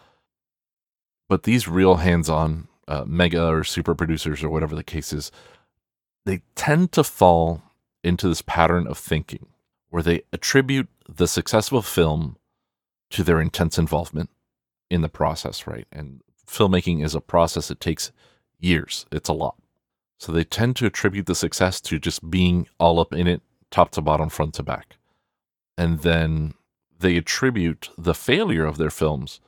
But 1.30 1.44
these 1.44 1.70
real 1.70 1.96
hands-on 1.96 2.68
uh, 2.88 3.04
mega 3.06 3.48
or 3.48 3.64
super 3.64 3.96
producers 3.96 4.44
or 4.44 4.50
whatever 4.50 4.76
the 4.76 4.84
case 4.84 5.14
is, 5.14 5.32
they 6.26 6.42
tend 6.56 6.92
to 6.92 7.04
fall 7.04 7.62
into 8.04 8.28
this 8.28 8.42
pattern 8.42 8.88
of 8.88 8.98
thinking 8.98 9.48
where 9.90 10.04
they 10.04 10.22
attribute 10.34 10.90
the 11.08 11.28
success 11.28 11.72
of 11.72 11.78
a 11.78 11.82
film 11.82 12.38
to 13.10 13.24
their 13.24 13.40
intense 13.40 13.78
involvement 13.78 14.30
in 14.90 15.02
the 15.02 15.10
process, 15.10 15.68
right? 15.68 15.88
And 15.92 16.22
filmmaking 16.48 17.04
is 17.04 17.16
a 17.16 17.22
process 17.22 17.70
that 17.70 17.80
takes 17.80 18.12
years. 18.60 19.06
It's 19.12 19.30
a 19.30 19.34
lot. 19.34 19.56
So 20.18 20.32
they 20.32 20.44
tend 20.44 20.76
to 20.78 20.86
attribute 20.86 21.26
the 21.26 21.36
success 21.36 21.82
to 21.82 22.00
just 22.00 22.30
being 22.30 22.68
all 22.80 23.00
up 23.00 23.14
in 23.14 23.28
it, 23.28 23.42
top 23.72 23.92
to 23.92 24.02
bottom, 24.02 24.30
front 24.30 24.54
to 24.56 24.64
back. 24.64 24.98
And 25.78 26.00
then 26.00 26.54
they 27.00 27.18
attribute 27.18 27.90
the 27.98 28.14
failure 28.14 28.66
of 28.66 28.78
their 28.78 28.90
films 28.90 29.40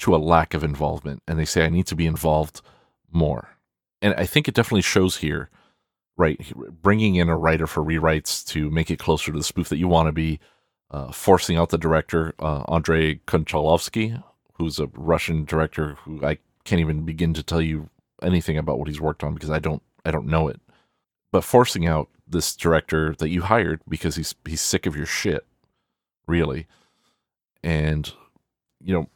to 0.00 0.14
a 0.14 0.18
lack 0.18 0.54
of 0.54 0.64
involvement. 0.64 1.22
And 1.26 1.38
they 1.38 1.44
say, 1.44 1.64
I 1.64 1.70
need 1.70 1.86
to 1.86 1.96
be 1.96 2.06
involved 2.06 2.60
more. 3.10 3.50
And 4.02 4.14
I 4.14 4.26
think 4.26 4.48
it 4.48 4.54
definitely 4.54 4.82
shows 4.82 5.18
here, 5.18 5.50
right? 6.16 6.40
Bringing 6.82 7.16
in 7.16 7.28
a 7.28 7.36
writer 7.36 7.66
for 7.66 7.84
rewrites 7.84 8.44
to 8.48 8.70
make 8.70 8.90
it 8.90 8.98
closer 8.98 9.32
to 9.32 9.38
the 9.38 9.44
spoof 9.44 9.68
that 9.68 9.78
you 9.78 9.88
want 9.88 10.08
to 10.08 10.12
be, 10.12 10.40
uh, 10.90 11.12
forcing 11.12 11.56
out 11.56 11.68
the 11.68 11.78
director, 11.78 12.34
uh, 12.38 12.62
Andrei 12.68 13.16
Konchalovsky, 13.26 14.22
who's 14.54 14.78
a 14.78 14.88
Russian 14.94 15.44
director 15.44 15.96
who 16.02 16.24
I 16.24 16.38
can't 16.64 16.80
even 16.80 17.04
begin 17.04 17.34
to 17.34 17.42
tell 17.42 17.60
you 17.60 17.88
anything 18.22 18.58
about 18.58 18.78
what 18.78 18.88
he's 18.88 19.00
worked 19.00 19.24
on 19.24 19.34
because 19.34 19.50
I 19.50 19.58
don't 19.58 19.82
I 20.04 20.10
don't 20.10 20.26
know 20.26 20.48
it. 20.48 20.60
But 21.32 21.44
forcing 21.44 21.86
out 21.86 22.08
this 22.26 22.54
director 22.54 23.14
that 23.18 23.30
you 23.30 23.42
hired 23.42 23.80
because 23.88 24.16
he's 24.16 24.34
he's 24.46 24.60
sick 24.60 24.86
of 24.86 24.96
your 24.96 25.06
shit, 25.06 25.46
really, 26.26 26.66
and 27.62 28.12
you 28.82 28.94
know, 28.94 29.08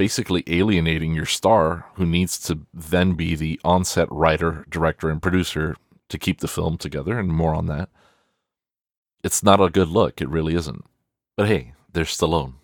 basically 0.00 0.42
alienating 0.46 1.12
your 1.12 1.26
star 1.26 1.84
who 1.96 2.06
needs 2.06 2.38
to 2.38 2.60
then 2.72 3.12
be 3.12 3.34
the 3.34 3.60
onset 3.62 4.08
writer, 4.10 4.64
director, 4.70 5.10
and 5.10 5.20
producer 5.20 5.76
to 6.08 6.18
keep 6.18 6.40
the 6.40 6.48
film 6.48 6.78
together, 6.78 7.18
and 7.18 7.28
more 7.28 7.54
on 7.54 7.66
that. 7.66 7.90
It's 9.22 9.42
not 9.42 9.60
a 9.60 9.68
good 9.68 9.88
look. 9.88 10.22
It 10.22 10.30
really 10.30 10.54
isn't. 10.54 10.86
But 11.36 11.48
hey, 11.48 11.74
there's 11.92 12.16
Stallone. 12.16 12.54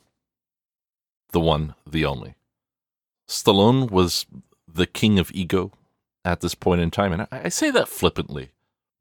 The 1.32 1.40
one, 1.40 1.74
the 1.86 2.06
only. 2.06 2.36
Stallone 3.28 3.90
was 3.90 4.24
the 4.66 4.86
king 4.86 5.18
of 5.18 5.30
ego 5.34 5.72
at 6.24 6.40
this 6.40 6.54
point 6.54 6.80
in 6.80 6.90
time. 6.90 7.12
And 7.12 7.28
I, 7.30 7.50
say 7.50 7.70
that 7.70 7.86
flippantly 7.86 8.52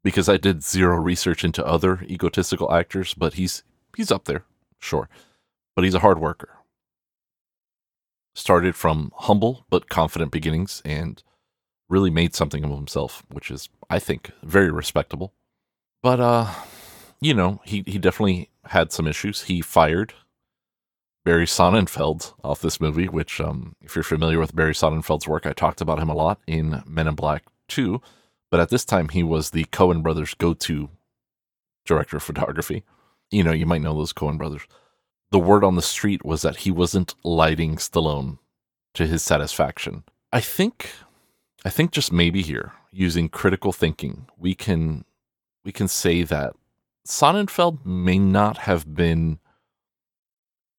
because 0.03 0.27
I 0.27 0.35
did 0.35 0.61
zero 0.61 0.97
research 0.97 1.45
into 1.45 1.65
other 1.65 2.01
egotistical 2.01 2.69
actors, 2.73 3.13
but 3.13 3.35
he's 3.35 3.63
he's 3.95 4.11
up 4.11 4.25
there, 4.25 4.43
sure. 4.77 5.07
But 5.73 5.85
he's 5.85 5.95
a 5.95 5.99
hard 5.99 6.19
worker. 6.19 6.49
Started 8.35 8.75
from 8.75 9.11
humble 9.15 9.65
but 9.69 9.89
confident 9.89 10.31
beginnings 10.31 10.81
and 10.85 11.23
really 11.89 12.11
made 12.11 12.35
something 12.35 12.63
of 12.63 12.69
himself, 12.69 13.23
which 13.31 13.49
is, 13.49 13.69
I 13.89 13.97
think, 13.97 14.31
very 14.43 14.69
respectable. 14.69 15.33
But 16.03 16.19
uh, 16.19 16.51
you 17.19 17.33
know, 17.33 17.61
he 17.65 17.83
he 17.87 17.97
definitely 17.97 18.49
had 18.65 18.91
some 18.91 19.07
issues. 19.07 19.43
He 19.43 19.61
fired 19.61 20.13
Barry 21.25 21.47
Sonnenfeld 21.47 22.33
off 22.43 22.61
this 22.61 22.79
movie, 22.79 23.07
which, 23.07 23.41
um, 23.41 23.75
if 23.81 23.95
you're 23.95 24.03
familiar 24.03 24.39
with 24.39 24.55
Barry 24.55 24.73
Sonnenfeld's 24.73 25.27
work, 25.27 25.47
I 25.47 25.53
talked 25.53 25.81
about 25.81 25.99
him 25.99 26.09
a 26.09 26.13
lot 26.13 26.39
in 26.45 26.83
Men 26.85 27.07
in 27.07 27.15
Black 27.15 27.43
2. 27.69 27.99
But 28.51 28.59
at 28.59 28.69
this 28.69 28.85
time, 28.85 29.09
he 29.09 29.23
was 29.23 29.49
the 29.49 29.65
Coen 29.65 30.03
brothers' 30.03 30.35
go 30.35 30.53
to 30.53 30.89
director 31.83 32.17
of 32.17 32.23
photography. 32.23 32.83
You 33.31 33.43
know, 33.43 33.51
you 33.51 33.65
might 33.65 33.81
know 33.81 33.95
those 33.95 34.13
Coen 34.13 34.37
brothers. 34.37 34.61
The 35.35 35.39
word 35.39 35.65
on 35.65 35.75
the 35.75 35.81
street 35.81 36.23
was 36.23 36.43
that 36.43 36.59
he 36.59 36.71
wasn't 36.71 37.13
lighting 37.25 37.75
Stallone 37.75 38.37
to 38.93 39.05
his 39.05 39.21
satisfaction. 39.21 40.05
I 40.31 40.39
think, 40.39 40.91
I 41.65 41.69
think 41.69 41.91
just 41.91 42.09
maybe 42.09 42.41
here, 42.41 42.71
using 42.89 43.27
critical 43.27 43.73
thinking, 43.73 44.27
we 44.37 44.55
can, 44.55 45.03
we 45.65 45.73
can 45.73 45.89
say 45.89 46.23
that 46.23 46.53
Sonnenfeld 47.05 47.85
may 47.85 48.17
not 48.17 48.59
have 48.59 48.95
been 48.95 49.39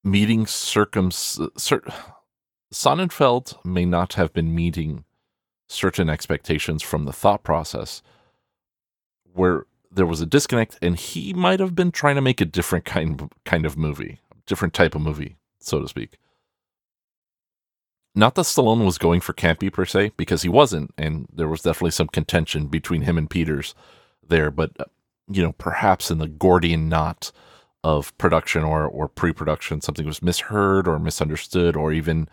meeting 0.03 0.47
circum 0.47 1.11
cer- 1.11 1.83
Sonnenfeld 2.73 3.63
may 3.63 3.85
not 3.85 4.13
have 4.13 4.33
been 4.33 4.55
meeting 4.55 5.05
certain 5.67 6.09
expectations 6.09 6.81
from 6.81 7.05
the 7.05 7.13
thought 7.13 7.43
process 7.43 8.01
where 9.31 9.67
there 9.91 10.07
was 10.07 10.19
a 10.19 10.25
disconnect 10.25 10.79
and 10.81 10.95
he 10.95 11.31
might 11.31 11.59
have 11.59 11.75
been 11.75 11.91
trying 11.91 12.15
to 12.15 12.21
make 12.21 12.41
a 12.41 12.45
different 12.45 12.85
kind 12.85 13.31
kind 13.45 13.63
of 13.63 13.77
movie, 13.77 14.19
different 14.47 14.73
type 14.73 14.95
of 14.95 15.01
movie, 15.01 15.37
so 15.59 15.79
to 15.81 15.87
speak. 15.87 16.17
Not 18.15 18.33
that 18.35 18.43
Stallone 18.43 18.83
was 18.83 18.97
going 18.97 19.21
for 19.21 19.33
campy 19.33 19.71
per 19.71 19.85
se, 19.85 20.13
because 20.17 20.41
he 20.41 20.49
wasn't, 20.49 20.91
and 20.97 21.27
there 21.31 21.47
was 21.47 21.61
definitely 21.61 21.91
some 21.91 22.07
contention 22.07 22.65
between 22.67 23.03
him 23.03 23.17
and 23.17 23.29
Peters 23.29 23.75
there, 24.27 24.49
but 24.49 24.71
uh, 24.79 24.85
you 25.29 25.43
know, 25.43 25.51
perhaps 25.51 26.09
in 26.09 26.17
the 26.17 26.27
Gordian 26.27 26.89
knot 26.89 27.31
of 27.83 28.17
production 28.17 28.63
or, 28.63 28.85
or 28.85 29.07
pre-production 29.07 29.81
something 29.81 30.05
was 30.05 30.21
misheard 30.21 30.87
or 30.87 30.99
misunderstood 30.99 31.75
or 31.75 31.93
even 31.93 32.27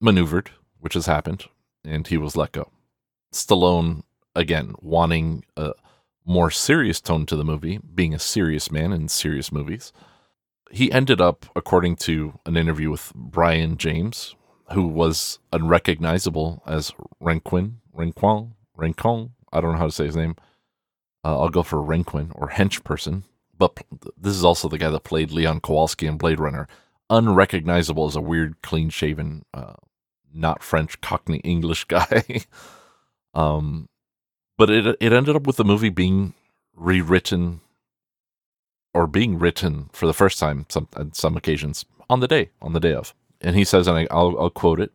maneuvered 0.00 0.50
which 0.80 0.94
has 0.94 1.06
happened 1.06 1.46
and 1.84 2.08
he 2.08 2.18
was 2.18 2.36
let 2.36 2.52
go 2.52 2.70
stallone 3.32 4.02
again 4.34 4.74
wanting 4.82 5.44
a 5.56 5.72
more 6.26 6.50
serious 6.50 7.00
tone 7.00 7.24
to 7.24 7.36
the 7.36 7.44
movie 7.44 7.78
being 7.94 8.12
a 8.12 8.18
serious 8.18 8.70
man 8.70 8.92
in 8.92 9.08
serious 9.08 9.50
movies 9.52 9.92
he 10.70 10.90
ended 10.92 11.20
up, 11.20 11.46
according 11.54 11.96
to 11.96 12.38
an 12.44 12.56
interview 12.56 12.90
with 12.90 13.12
Brion 13.14 13.76
James, 13.76 14.34
who 14.72 14.86
was 14.86 15.38
unrecognizable 15.52 16.62
as 16.66 16.92
Renquin, 17.22 17.76
Renquin, 17.96 18.52
Rencon. 18.76 19.30
I 19.52 19.60
don't 19.60 19.72
know 19.72 19.78
how 19.78 19.86
to 19.86 19.92
say 19.92 20.06
his 20.06 20.16
name. 20.16 20.36
Uh, 21.24 21.38
I'll 21.40 21.48
go 21.48 21.62
for 21.62 21.78
Renquin 21.78 22.30
or 22.34 22.50
hench 22.50 22.84
person. 22.84 23.24
But 23.58 23.82
this 24.18 24.34
is 24.34 24.44
also 24.44 24.68
the 24.68 24.78
guy 24.78 24.90
that 24.90 25.04
played 25.04 25.30
Leon 25.30 25.60
Kowalski 25.60 26.06
in 26.06 26.18
Blade 26.18 26.40
Runner. 26.40 26.68
Unrecognizable 27.08 28.06
as 28.06 28.16
a 28.16 28.20
weird, 28.20 28.60
clean 28.62 28.90
shaven, 28.90 29.44
uh, 29.54 29.74
not 30.34 30.62
French, 30.62 31.00
Cockney 31.00 31.38
English 31.38 31.84
guy. 31.88 32.44
um, 33.34 33.88
but 34.58 34.70
it 34.70 34.96
it 35.00 35.12
ended 35.12 35.36
up 35.36 35.46
with 35.46 35.56
the 35.56 35.64
movie 35.64 35.88
being 35.88 36.34
rewritten 36.74 37.60
or 38.96 39.06
being 39.06 39.38
written 39.38 39.90
for 39.92 40.06
the 40.06 40.14
first 40.14 40.38
time 40.38 40.64
some 40.70 40.88
on 40.96 41.12
some 41.12 41.36
occasions 41.36 41.84
on 42.08 42.20
the 42.20 42.26
day 42.26 42.48
on 42.62 42.72
the 42.72 42.80
day 42.80 42.94
of. 42.94 43.14
And 43.42 43.54
he 43.54 43.62
says, 43.62 43.86
and 43.86 43.98
I, 43.98 44.06
I'll, 44.10 44.34
I'll 44.40 44.50
quote 44.50 44.80
it. 44.80 44.90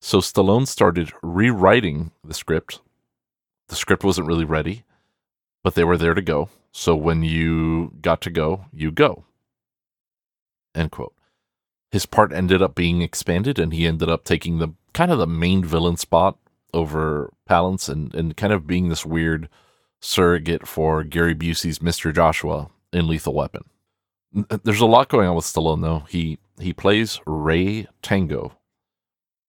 So 0.00 0.18
Stallone 0.18 0.66
started 0.66 1.12
rewriting 1.22 2.10
the 2.24 2.34
script. 2.34 2.80
The 3.68 3.76
script 3.76 4.02
wasn't 4.02 4.26
really 4.26 4.44
ready, 4.44 4.82
but 5.62 5.76
they 5.76 5.84
were 5.84 5.96
there 5.96 6.14
to 6.14 6.22
go. 6.22 6.48
So 6.72 6.96
when 6.96 7.22
you 7.22 7.92
got 8.02 8.20
to 8.22 8.30
go, 8.30 8.66
you 8.72 8.90
go. 8.90 9.24
End 10.74 10.90
quote. 10.90 11.14
His 11.92 12.06
part 12.06 12.32
ended 12.32 12.60
up 12.60 12.74
being 12.74 13.02
expanded, 13.02 13.58
and 13.58 13.72
he 13.72 13.86
ended 13.86 14.10
up 14.10 14.24
taking 14.24 14.58
the 14.58 14.70
kind 14.92 15.12
of 15.12 15.18
the 15.18 15.26
main 15.26 15.64
villain 15.64 15.96
spot 15.96 16.36
over 16.74 17.32
Palance 17.48 17.88
and, 17.88 18.12
and 18.14 18.36
kind 18.36 18.52
of 18.52 18.66
being 18.66 18.88
this 18.88 19.06
weird 19.06 19.48
surrogate 20.00 20.66
for 20.66 21.04
Gary 21.04 21.34
Busey's 21.34 21.78
Mr. 21.78 22.12
Joshua 22.12 22.68
in 22.92 23.06
Lethal 23.08 23.34
Weapon. 23.34 23.64
There's 24.62 24.80
a 24.80 24.86
lot 24.86 25.08
going 25.08 25.28
on 25.28 25.36
with 25.36 25.44
Stallone, 25.44 25.82
though. 25.82 26.04
He 26.08 26.38
he 26.60 26.72
plays 26.72 27.20
Ray 27.26 27.86
Tango, 28.02 28.58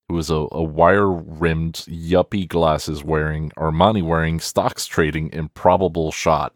who 0.08 0.18
is 0.18 0.30
a, 0.30 0.48
a 0.52 0.64
wire 0.64 1.12
rimmed, 1.12 1.86
yuppie 1.88 2.48
glasses 2.48 3.04
wearing, 3.04 3.52
Armani 3.52 4.04
wearing, 4.04 4.40
stocks 4.40 4.86
trading, 4.86 5.32
improbable 5.34 6.12
shot, 6.12 6.54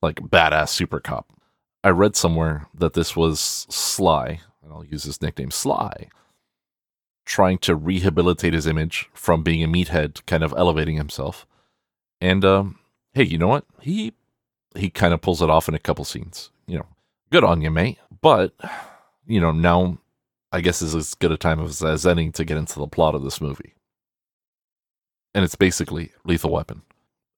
like 0.00 0.16
badass 0.16 0.70
super 0.70 1.00
cop. 1.00 1.32
I 1.84 1.90
read 1.90 2.16
somewhere 2.16 2.66
that 2.74 2.94
this 2.94 3.14
was 3.14 3.66
Sly, 3.68 4.40
and 4.62 4.72
I'll 4.72 4.84
use 4.84 5.04
his 5.04 5.20
nickname 5.20 5.50
Sly, 5.50 6.08
trying 7.24 7.58
to 7.58 7.76
rehabilitate 7.76 8.54
his 8.54 8.66
image 8.66 9.08
from 9.12 9.42
being 9.42 9.62
a 9.62 9.68
meathead, 9.68 10.24
kind 10.26 10.42
of 10.42 10.54
elevating 10.56 10.96
himself. 10.96 11.46
And 12.20 12.44
um, 12.44 12.78
hey, 13.12 13.24
you 13.24 13.38
know 13.38 13.48
what? 13.48 13.66
He 13.80 14.14
he 14.76 14.90
kind 14.90 15.14
of 15.14 15.20
pulls 15.20 15.42
it 15.42 15.50
off 15.50 15.68
in 15.68 15.74
a 15.74 15.78
couple 15.78 16.04
scenes. 16.04 16.50
You 16.66 16.78
know, 16.78 16.86
good 17.30 17.44
on 17.44 17.60
you, 17.62 17.70
mate. 17.70 17.98
But 18.20 18.54
you 19.26 19.40
know, 19.40 19.52
now 19.52 19.98
I 20.52 20.60
guess 20.60 20.82
is 20.82 20.94
as 20.94 21.14
good 21.14 21.32
a 21.32 21.36
time 21.36 21.60
as, 21.60 21.82
as 21.82 22.06
any 22.06 22.30
to 22.32 22.44
get 22.44 22.56
into 22.56 22.78
the 22.78 22.86
plot 22.86 23.14
of 23.14 23.22
this 23.22 23.40
movie. 23.40 23.74
And 25.34 25.44
it's 25.44 25.56
basically 25.56 26.12
Lethal 26.24 26.50
Weapon. 26.50 26.82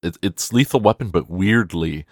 It, 0.02 0.16
it's 0.22 0.52
Lethal 0.52 0.80
Weapon, 0.80 1.08
but 1.08 1.28
weirdly 1.28 2.06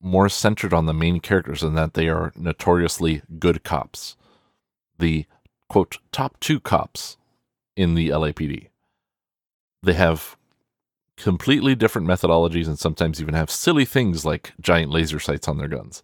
more 0.00 0.28
centered 0.28 0.72
on 0.72 0.86
the 0.86 0.94
main 0.94 1.20
characters 1.20 1.62
in 1.62 1.74
that 1.74 1.94
they 1.94 2.08
are 2.08 2.32
notoriously 2.36 3.22
good 3.38 3.62
cops. 3.62 4.16
The 4.98 5.26
quote 5.68 5.98
top 6.12 6.38
two 6.40 6.60
cops 6.60 7.16
in 7.76 7.94
the 7.94 8.08
LAPD. 8.08 8.68
They 9.82 9.92
have 9.92 10.35
completely 11.16 11.74
different 11.74 12.06
methodologies 12.06 12.66
and 12.66 12.78
sometimes 12.78 13.20
even 13.20 13.34
have 13.34 13.50
silly 13.50 13.84
things 13.84 14.24
like 14.24 14.52
giant 14.60 14.90
laser 14.90 15.18
sights 15.18 15.48
on 15.48 15.58
their 15.58 15.68
guns. 15.68 16.02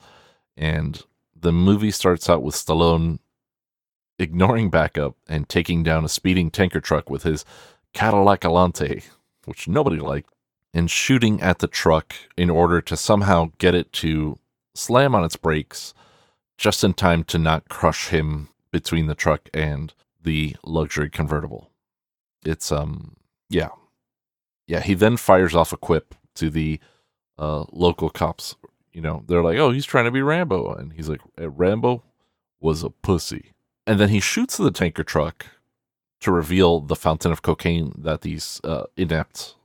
And 0.56 1.02
the 1.38 1.52
movie 1.52 1.90
starts 1.90 2.30
out 2.30 2.42
with 2.42 2.54
Stallone 2.54 3.18
ignoring 4.18 4.70
backup 4.70 5.16
and 5.28 5.48
taking 5.48 5.82
down 5.82 6.04
a 6.04 6.08
speeding 6.08 6.50
tanker 6.50 6.80
truck 6.80 7.10
with 7.10 7.24
his 7.24 7.44
Cadillac 7.92 8.40
Alante, 8.40 9.04
which 9.44 9.68
nobody 9.68 9.98
liked, 9.98 10.30
and 10.72 10.90
shooting 10.90 11.40
at 11.40 11.58
the 11.58 11.66
truck 11.66 12.14
in 12.36 12.48
order 12.48 12.80
to 12.80 12.96
somehow 12.96 13.50
get 13.58 13.74
it 13.74 13.92
to 13.92 14.38
slam 14.74 15.14
on 15.14 15.24
its 15.24 15.36
brakes 15.36 15.92
just 16.56 16.84
in 16.84 16.94
time 16.94 17.24
to 17.24 17.38
not 17.38 17.68
crush 17.68 18.08
him 18.08 18.48
between 18.70 19.06
the 19.06 19.14
truck 19.14 19.48
and 19.52 19.92
the 20.22 20.56
luxury 20.64 21.10
convertible. 21.10 21.70
It's 22.44 22.72
um 22.72 23.16
yeah. 23.50 23.68
Yeah, 24.72 24.80
he 24.80 24.94
then 24.94 25.18
fires 25.18 25.54
off 25.54 25.74
a 25.74 25.76
quip 25.76 26.14
to 26.36 26.48
the 26.48 26.80
uh, 27.38 27.66
local 27.72 28.08
cops. 28.08 28.56
You 28.94 29.02
know, 29.02 29.22
they're 29.26 29.42
like, 29.42 29.58
"Oh, 29.58 29.70
he's 29.70 29.84
trying 29.84 30.06
to 30.06 30.10
be 30.10 30.22
Rambo." 30.22 30.72
And 30.72 30.94
he's 30.94 31.10
like, 31.10 31.20
eh, 31.36 31.46
"Rambo 31.46 32.02
was 32.58 32.82
a 32.82 32.88
pussy." 32.88 33.52
And 33.86 34.00
then 34.00 34.08
he 34.08 34.18
shoots 34.18 34.56
the 34.56 34.70
tanker 34.70 35.04
truck 35.04 35.44
to 36.22 36.32
reveal 36.32 36.80
the 36.80 36.96
fountain 36.96 37.32
of 37.32 37.42
cocaine 37.42 37.92
that 37.98 38.22
these 38.22 38.62
uh, 38.64 38.84
inept, 38.96 39.56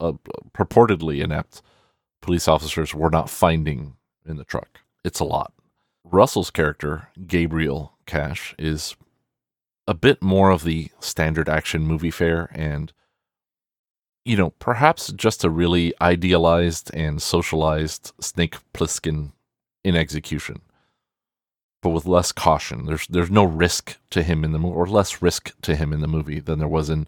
uh, 0.00 0.12
purportedly 0.52 1.24
inept 1.24 1.62
police 2.20 2.46
officers 2.46 2.94
were 2.94 3.08
not 3.08 3.30
finding 3.30 3.96
in 4.26 4.36
the 4.36 4.44
truck. 4.44 4.80
It's 5.02 5.20
a 5.20 5.24
lot. 5.24 5.54
Russell's 6.04 6.50
character, 6.50 7.08
Gabriel 7.26 7.94
Cash, 8.04 8.54
is 8.58 8.96
a 9.88 9.94
bit 9.94 10.22
more 10.22 10.50
of 10.50 10.64
the 10.64 10.90
standard 11.00 11.48
action 11.48 11.86
movie 11.86 12.10
fare 12.10 12.50
and 12.54 12.92
you 14.24 14.36
know, 14.36 14.50
perhaps 14.58 15.12
just 15.12 15.44
a 15.44 15.50
really 15.50 15.94
idealized 16.00 16.90
and 16.94 17.20
socialized 17.20 18.12
Snake 18.20 18.56
Plissken 18.74 19.32
in 19.84 19.96
execution 19.96 20.60
but 21.82 21.90
with 21.90 22.06
less 22.06 22.32
caution. 22.32 22.86
There's 22.86 23.06
there's 23.08 23.30
no 23.30 23.44
risk 23.44 23.96
to 24.10 24.22
him 24.22 24.44
in 24.44 24.52
the 24.52 24.58
movie, 24.58 24.74
or 24.74 24.86
less 24.86 25.22
risk 25.22 25.52
to 25.62 25.76
him 25.76 25.92
in 25.92 26.00
the 26.00 26.08
movie 26.08 26.40
than 26.40 26.58
there 26.58 26.68
was 26.68 26.90
in 26.90 27.06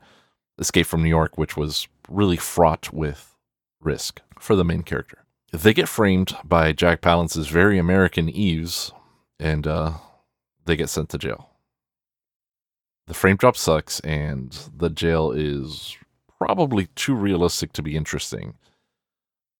Escape 0.58 0.86
from 0.86 1.02
New 1.02 1.08
York, 1.08 1.36
which 1.36 1.56
was 1.56 1.88
really 2.08 2.36
fraught 2.36 2.92
with 2.92 3.36
risk 3.80 4.20
for 4.38 4.56
the 4.56 4.64
main 4.64 4.82
character. 4.82 5.18
They 5.52 5.74
get 5.74 5.88
framed 5.88 6.34
by 6.44 6.72
Jack 6.72 7.02
Palance's 7.02 7.48
very 7.48 7.78
American 7.78 8.28
Yves, 8.28 8.92
and 9.38 9.66
uh, 9.66 9.92
they 10.64 10.76
get 10.76 10.88
sent 10.88 11.10
to 11.10 11.18
jail. 11.18 11.50
The 13.06 13.14
frame 13.14 13.36
drop 13.36 13.56
sucks, 13.56 14.00
and 14.00 14.58
the 14.74 14.88
jail 14.88 15.32
is 15.32 15.96
probably 16.46 16.86
too 16.94 17.14
realistic 17.14 17.72
to 17.74 17.82
be 17.82 17.96
interesting. 17.96 18.54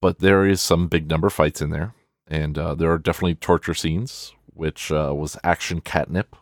But 0.00 0.18
there 0.18 0.46
is 0.46 0.60
some 0.60 0.88
big 0.88 1.08
number 1.08 1.30
fights 1.30 1.62
in 1.62 1.70
there, 1.70 1.94
and 2.26 2.58
uh, 2.58 2.74
there 2.74 2.90
are 2.90 2.98
definitely 2.98 3.36
torture 3.36 3.74
scenes 3.74 4.32
which 4.54 4.92
uh, 4.92 5.12
was 5.14 5.38
action 5.42 5.80
catnip 5.80 6.36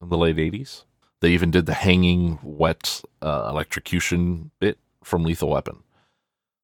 in 0.00 0.08
the 0.08 0.16
late 0.16 0.36
80s. 0.36 0.84
They 1.20 1.30
even 1.30 1.50
did 1.50 1.66
the 1.66 1.74
hanging 1.74 2.38
wet 2.42 3.02
uh, 3.22 3.48
electrocution 3.50 4.50
bit 4.58 4.78
from 5.02 5.24
Lethal 5.24 5.50
Weapon. 5.50 5.82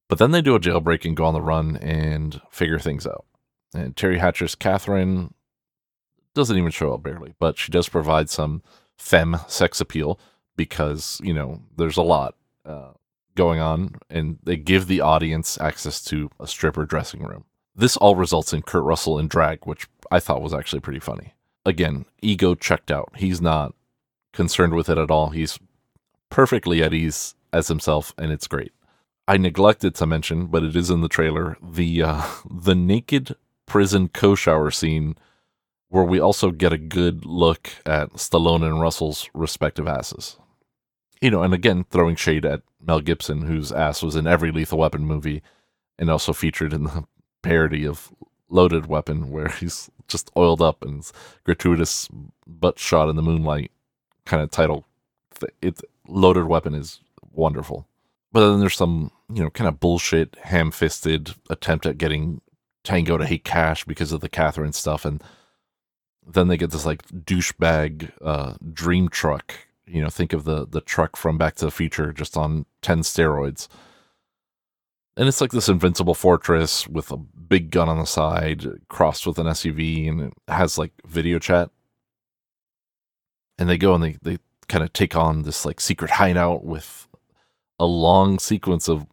But 0.09 0.19
then 0.19 0.31
they 0.33 0.43
do 0.43 0.55
a 0.55 0.61
jailbreak 0.61 1.05
and 1.05 1.17
go 1.17 1.25
on 1.25 1.35
the 1.35 1.41
run 1.41 1.77
and 1.77 2.41
figure 2.51 2.79
things 2.79 3.07
out. 3.07 3.25
And 3.75 3.95
Teri 3.95 4.19
Hatcher's 4.19 4.55
Catherine 4.55 5.35
doesn't 6.35 6.57
even 6.57 6.71
show 6.71 6.95
up 6.95 7.03
barely, 7.03 7.35
but 7.39 7.59
she 7.59 7.71
does 7.71 7.89
provide 7.89 8.29
some 8.29 8.63
femme 8.97 9.37
sex 9.47 9.81
appeal 9.81 10.19
because, 10.57 11.21
you 11.23 11.33
know, 11.33 11.61
there's 11.77 11.97
a 11.97 12.03
lot 12.03 12.35
uh, 12.65 12.91
going 13.35 13.61
on 13.61 13.95
and 14.09 14.39
they 14.43 14.57
give 14.57 14.87
the 14.87 15.01
audience 15.01 15.59
access 15.61 16.03
to 16.05 16.31
a 16.39 16.47
stripper 16.47 16.85
dressing 16.85 17.23
room. 17.23 17.45
This 17.75 17.97
all 17.97 18.17
results 18.17 18.53
in 18.53 18.63
Kurt 18.63 18.85
Russell 18.85 19.19
in 19.19 19.29
drag, 19.29 19.67
which 19.67 19.87
I 20.11 20.21
thought 20.21 20.43
was 20.43 20.55
actually 20.55 20.81
pretty 20.81 21.01
funny. 21.01 21.35
Again, 21.65 22.05
ego 22.21 22.55
checked 22.55 22.91
out. 22.91 23.13
He's 23.17 23.41
not 23.41 23.75
concerned 24.33 24.75
with 24.75 24.89
it 24.89 24.99
at 24.99 25.11
all. 25.11 25.31
He's 25.31 25.59
perfectly 26.31 26.83
at 26.83 26.95
ease 26.95 27.35
as 27.53 27.69
himself, 27.69 28.15
and 28.19 28.33
it's 28.33 28.47
great. 28.47 28.73
I 29.29 29.37
neglected 29.37 29.95
to 29.97 30.07
mention, 30.07 30.47
but 30.47 30.65
it 30.65 30.75
is 30.75 30.91
in 30.91 31.03
the 31.03 31.09
trailer, 31.09 31.57
the 31.63 32.03
uh, 32.03 32.23
the 32.51 32.75
naked 32.75 33.37
prison 33.67 34.09
co-shower 34.09 34.71
scene 34.71 35.15
where 35.89 36.05
we 36.05 36.19
also 36.19 36.51
get 36.51 36.73
a 36.73 36.79
good 36.79 37.25
look 37.25 37.71
at 37.87 38.13
Stallone 38.15 38.65
and 38.65 38.81
Russell's 38.81 39.29
respective 39.35 39.87
asses. 39.87 40.39
You 41.21 41.31
know, 41.31 41.43
and 41.43 41.53
again, 41.53 41.85
throwing 41.91 42.17
shade 42.17 42.47
at 42.47 42.63
Mel 42.81 43.01
Gibson, 43.01 43.43
whose 43.43 43.73
ass 43.73 44.03
was 44.03 44.17
in 44.17 44.27
every 44.27 44.51
Lethal 44.51 44.79
Weapon 44.79 45.05
movie 45.05 45.43
and 45.99 46.11
also 46.11 46.33
featured 46.33 46.73
in 46.73 46.85
the 46.85 47.05
parody 47.43 47.87
of 47.87 48.13
Loaded 48.49 48.87
Weapon, 48.87 49.31
where 49.31 49.49
he's 49.49 49.91
just 50.09 50.31
oiled 50.37 50.61
up 50.63 50.83
and 50.83 51.09
gratuitous 51.45 52.09
butt 52.47 52.79
shot 52.79 53.09
in 53.09 53.17
the 53.17 53.23
moonlight 53.23 53.71
kind 54.25 54.43
of 54.43 54.51
title. 54.51 54.87
It's 55.63 55.83
Loaded 56.09 56.47
Weapon 56.47 56.75
is 56.75 57.01
wonderful. 57.33 57.87
But 58.33 58.49
then 58.49 58.61
there's 58.61 58.77
some, 58.77 59.11
you 59.33 59.43
know, 59.43 59.51
kind 59.51 59.69
of 59.69 59.81
bullshit, 59.81 60.37
ham 60.43 60.71
fisted 60.71 61.35
attempt 61.49 61.87
at 61.87 61.99
getting 61.99 62.41
Tango 62.85 63.19
to 63.19 63.27
hate 63.27 63.45
Cash 63.45 63.85
because 63.85 64.13
of 64.13 64.21
the 64.21 64.29
Catherine 64.29 64.73
stuff. 64.73 65.05
And 65.05 65.23
then 66.27 66.49
they 66.49 66.57
get 66.57 66.71
this 66.71 66.87
like 66.87 67.07
douchebag 67.09 68.13
uh, 68.23 68.55
dream 68.73 69.09
truck. 69.09 69.55
You 69.91 70.03
know, 70.03 70.11
think 70.11 70.33
of 70.33 70.45
the 70.45 70.67
the 70.67 70.81
truck 70.81 71.17
from 71.17 71.39
Back 71.39 71.57
to 71.57 71.65
the 71.67 71.71
Future 71.71 72.13
just 72.13 72.37
on 72.37 72.67
10 72.83 73.01
steroids 73.01 73.69
And 75.17 75.29
it's 75.29 75.41
like 75.41 75.51
this 75.53 75.69
invincible 75.69 76.15
fortress 76.15 76.89
with 76.89 77.11
a 77.11 77.17
big 77.17 77.71
gun 77.71 77.89
on 77.89 77.99
the 77.99 78.07
side, 78.07 78.67
crossed 78.89 79.27
with 79.27 79.39
an 79.39 79.47
SUV, 79.47 80.09
and 80.09 80.21
it 80.23 80.33
has 80.49 80.79
like 80.79 80.93
video 81.07 81.39
chat. 81.39 81.71
And 83.59 83.69
they 83.69 83.77
go 83.79 83.95
and 83.95 84.03
they, 84.03 84.17
they 84.23 84.39
kind 84.69 84.85
of 84.85 84.93
take 84.93 85.17
on 85.17 85.43
this 85.43 85.67
like 85.67 85.81
secret 85.81 86.13
hideout 86.13 86.65
with 86.65 87.09
a 87.79 87.87
long 87.87 88.39
sequence 88.39 88.89
of 88.89 89.07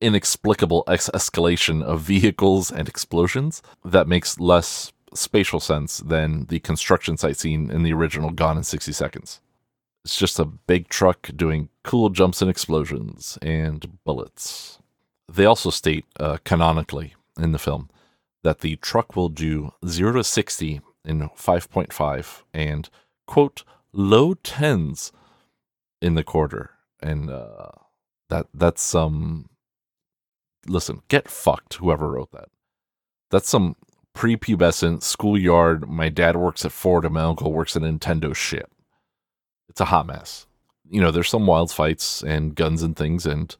inexplicable 0.00 0.84
ex- 0.88 1.10
escalation 1.14 1.82
of 1.82 2.00
vehicles 2.02 2.70
and 2.70 2.88
explosions 2.88 3.62
that 3.84 4.08
makes 4.08 4.38
less 4.40 4.92
spatial 5.14 5.60
sense 5.60 5.98
than 5.98 6.46
the 6.46 6.60
construction 6.60 7.16
site 7.16 7.36
scene 7.38 7.70
in 7.70 7.82
the 7.82 7.92
original 7.92 8.30
Gone 8.30 8.58
in 8.58 8.64
60 8.64 8.92
Seconds. 8.92 9.40
It's 10.06 10.16
just 10.16 10.38
a 10.38 10.44
big 10.44 10.88
truck 10.88 11.30
doing 11.34 11.68
cool 11.82 12.10
jumps 12.10 12.40
and 12.40 12.48
explosions 12.48 13.38
and 13.42 13.98
bullets. 14.04 14.78
They 15.28 15.44
also 15.44 15.70
state 15.70 16.04
uh, 16.20 16.38
canonically 16.44 17.16
in 17.36 17.50
the 17.50 17.58
film 17.58 17.90
that 18.44 18.60
the 18.60 18.76
truck 18.76 19.16
will 19.16 19.28
do 19.28 19.72
0 19.84 20.12
to 20.12 20.22
60 20.22 20.80
in 21.04 21.22
5.5 21.30 22.42
and, 22.54 22.88
quote, 23.26 23.64
low 23.92 24.34
tens 24.34 25.10
in 26.00 26.14
the 26.14 26.22
quarter. 26.22 26.70
And 27.02 27.28
uh, 27.28 27.72
that 28.28 28.46
that's 28.54 28.82
some. 28.82 29.12
Um, 29.12 29.48
listen, 30.68 31.02
get 31.08 31.28
fucked, 31.28 31.74
whoever 31.74 32.12
wrote 32.12 32.30
that. 32.30 32.48
That's 33.32 33.48
some 33.48 33.74
prepubescent 34.14 35.02
schoolyard. 35.02 35.88
My 35.88 36.10
dad 36.10 36.36
works 36.36 36.64
at 36.64 36.70
Ford 36.70 37.04
and 37.04 37.14
my 37.14 37.22
uncle 37.22 37.52
works 37.52 37.74
at 37.74 37.82
Nintendo 37.82 38.32
shit. 38.32 38.70
It's 39.76 39.82
a 39.82 39.84
hot 39.84 40.06
mess. 40.06 40.46
You 40.88 41.02
know, 41.02 41.10
there's 41.10 41.28
some 41.28 41.46
wild 41.46 41.70
fights 41.70 42.22
and 42.22 42.54
guns 42.54 42.82
and 42.82 42.96
things, 42.96 43.26
and 43.26 43.54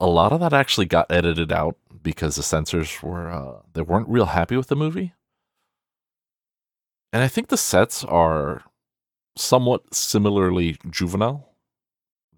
a 0.00 0.08
lot 0.08 0.32
of 0.32 0.40
that 0.40 0.52
actually 0.52 0.86
got 0.86 1.12
edited 1.12 1.52
out 1.52 1.76
because 2.02 2.34
the 2.34 2.42
censors 2.42 3.00
were 3.04 3.30
uh, 3.30 3.60
they 3.72 3.82
weren't 3.82 4.08
real 4.08 4.24
happy 4.24 4.56
with 4.56 4.66
the 4.66 4.74
movie. 4.74 5.14
And 7.12 7.22
I 7.22 7.28
think 7.28 7.48
the 7.48 7.56
sets 7.56 8.02
are 8.02 8.64
somewhat 9.36 9.94
similarly 9.94 10.76
juvenile. 10.90 11.48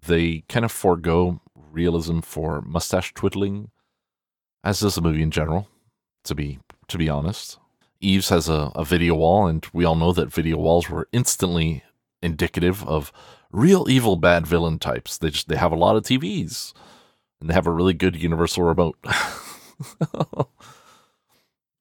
They 0.05 0.43
kind 0.47 0.63
of 0.63 0.71
forego 0.71 1.41
realism 1.55 2.19
for 2.19 2.61
mustache 2.61 3.15
twiddling, 3.15 3.71
as 4.63 4.81
does 4.81 4.93
the 4.93 5.01
movie 5.01 5.23
in 5.23 5.31
general. 5.31 5.67
To 6.25 6.35
be 6.35 6.59
to 6.87 6.99
be 6.99 7.09
honest, 7.09 7.57
Yves 7.99 8.29
has 8.29 8.47
a, 8.47 8.71
a 8.75 8.85
video 8.85 9.15
wall, 9.15 9.47
and 9.47 9.65
we 9.73 9.85
all 9.85 9.95
know 9.95 10.13
that 10.13 10.31
video 10.31 10.57
walls 10.57 10.87
were 10.87 11.07
instantly 11.11 11.83
indicative 12.21 12.87
of 12.87 13.11
real 13.51 13.89
evil 13.89 14.15
bad 14.15 14.47
villain 14.47 14.79
types. 14.79 15.17
They 15.17 15.29
just 15.29 15.47
they 15.47 15.57
have 15.57 15.71
a 15.71 15.77
lot 15.77 15.95
of 15.95 16.03
TVs, 16.03 16.73
and 17.39 17.49
they 17.49 17.53
have 17.53 17.67
a 17.67 17.71
really 17.71 17.93
good 17.93 18.15
universal 18.15 18.63
remote. 18.63 18.97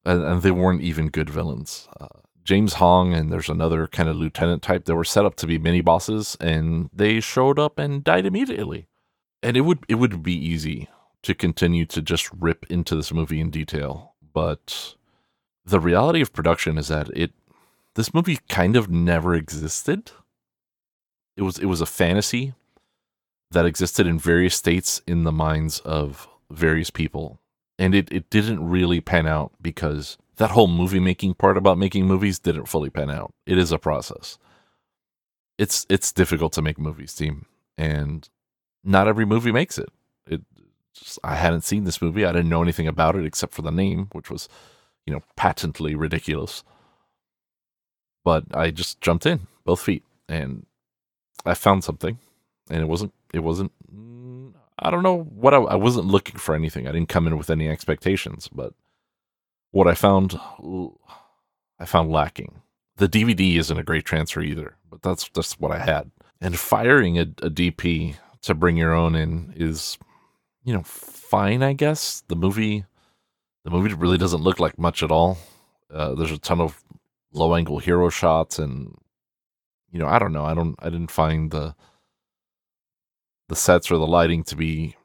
and, 0.04 0.22
and, 0.22 0.42
they 0.42 0.50
weren't 0.50 0.82
even 0.82 1.08
good 1.08 1.30
villains. 1.30 1.88
Uh, 2.00 2.08
James 2.44 2.74
Hong 2.74 3.14
and 3.14 3.32
there's 3.32 3.48
another 3.48 3.86
kind 3.86 4.08
of 4.08 4.16
lieutenant 4.16 4.62
type 4.62 4.86
that 4.86 4.94
were 4.94 5.04
set 5.04 5.24
up 5.24 5.36
to 5.36 5.46
be 5.46 5.58
mini 5.58 5.80
bosses, 5.80 6.36
and 6.40 6.90
they 6.92 7.20
showed 7.20 7.58
up 7.58 7.78
and 7.78 8.02
died 8.02 8.26
immediately. 8.26 8.88
And 9.42 9.56
it 9.56 9.62
would 9.62 9.84
it 9.88 9.96
would 9.96 10.22
be 10.22 10.34
easy 10.34 10.88
to 11.22 11.34
continue 11.34 11.84
to 11.86 12.00
just 12.00 12.30
rip 12.32 12.66
into 12.70 12.96
this 12.96 13.12
movie 13.12 13.40
in 13.40 13.50
detail, 13.50 14.14
but 14.32 14.94
the 15.64 15.80
reality 15.80 16.20
of 16.20 16.32
production 16.32 16.78
is 16.78 16.88
that 16.88 17.08
it 17.10 17.32
this 17.94 18.14
movie 18.14 18.38
kind 18.48 18.76
of 18.76 18.90
never 18.90 19.34
existed. 19.34 20.10
It 21.40 21.44
was 21.44 21.58
it 21.58 21.64
was 21.64 21.80
a 21.80 21.86
fantasy 21.86 22.52
that 23.50 23.64
existed 23.64 24.06
in 24.06 24.18
various 24.18 24.54
states 24.54 25.00
in 25.06 25.24
the 25.24 25.32
minds 25.32 25.80
of 25.80 26.28
various 26.50 26.90
people. 26.90 27.40
And 27.78 27.94
it, 27.94 28.12
it 28.12 28.28
didn't 28.28 28.68
really 28.68 29.00
pan 29.00 29.26
out 29.26 29.52
because 29.60 30.18
that 30.36 30.50
whole 30.50 30.68
movie 30.68 31.00
making 31.00 31.32
part 31.34 31.56
about 31.56 31.78
making 31.78 32.06
movies 32.06 32.38
didn't 32.38 32.66
fully 32.66 32.90
pan 32.90 33.10
out. 33.10 33.32
It 33.46 33.56
is 33.56 33.72
a 33.72 33.78
process. 33.78 34.36
It's 35.56 35.86
it's 35.88 36.12
difficult 36.12 36.52
to 36.52 36.62
make 36.62 36.78
movies, 36.78 37.14
team, 37.14 37.46
and 37.78 38.28
not 38.84 39.08
every 39.08 39.24
movie 39.24 39.50
makes 39.50 39.78
it. 39.78 39.88
It 40.26 40.42
just, 40.92 41.18
I 41.24 41.36
hadn't 41.36 41.64
seen 41.64 41.84
this 41.84 42.02
movie. 42.02 42.26
I 42.26 42.32
didn't 42.32 42.50
know 42.50 42.62
anything 42.62 42.86
about 42.86 43.16
it 43.16 43.24
except 43.24 43.54
for 43.54 43.62
the 43.62 43.72
name, 43.72 44.10
which 44.12 44.30
was, 44.30 44.46
you 45.06 45.14
know, 45.14 45.22
patently 45.36 45.94
ridiculous. 45.94 46.62
But 48.24 48.44
I 48.52 48.70
just 48.70 49.00
jumped 49.00 49.24
in 49.24 49.46
both 49.64 49.80
feet 49.80 50.04
and 50.28 50.66
I 51.44 51.54
found 51.54 51.84
something, 51.84 52.18
and 52.70 52.82
it 52.82 52.86
wasn't 52.86 53.12
it 53.32 53.40
wasn't. 53.40 53.72
I 54.78 54.90
don't 54.90 55.02
know 55.02 55.22
what 55.22 55.52
I, 55.52 55.58
I 55.58 55.74
wasn't 55.74 56.06
looking 56.06 56.36
for 56.36 56.54
anything. 56.54 56.88
I 56.88 56.92
didn't 56.92 57.10
come 57.10 57.26
in 57.26 57.36
with 57.36 57.50
any 57.50 57.68
expectations, 57.68 58.48
but 58.48 58.72
what 59.72 59.86
I 59.86 59.94
found, 59.94 60.38
I 61.78 61.84
found 61.84 62.10
lacking. 62.10 62.62
The 62.96 63.08
DVD 63.08 63.56
isn't 63.56 63.78
a 63.78 63.82
great 63.82 64.04
transfer 64.04 64.40
either, 64.40 64.76
but 64.90 65.02
that's 65.02 65.28
just 65.28 65.60
what 65.60 65.70
I 65.72 65.78
had. 65.78 66.10
And 66.40 66.58
firing 66.58 67.18
a, 67.18 67.22
a 67.22 67.50
DP 67.50 68.16
to 68.42 68.54
bring 68.54 68.76
your 68.76 68.94
own 68.94 69.14
in 69.14 69.52
is, 69.56 69.98
you 70.64 70.72
know, 70.72 70.82
fine. 70.82 71.62
I 71.62 71.72
guess 71.74 72.24
the 72.28 72.36
movie, 72.36 72.84
the 73.64 73.70
movie 73.70 73.94
really 73.94 74.18
doesn't 74.18 74.42
look 74.42 74.60
like 74.60 74.78
much 74.78 75.02
at 75.02 75.10
all. 75.10 75.38
Uh, 75.92 76.14
there's 76.14 76.32
a 76.32 76.38
ton 76.38 76.60
of 76.60 76.82
low 77.32 77.54
angle 77.54 77.78
hero 77.78 78.08
shots, 78.08 78.58
and 78.58 78.96
you 79.90 79.98
know, 79.98 80.06
I 80.06 80.18
don't 80.18 80.32
know. 80.32 80.44
I 80.44 80.54
don't. 80.54 80.76
I 80.78 80.90
didn't 80.90 81.10
find 81.10 81.50
the 81.50 81.74
the 83.48 83.56
sets 83.56 83.90
or 83.90 83.96
the 83.96 84.06
lighting 84.06 84.44
to 84.44 84.56
be 84.56 84.96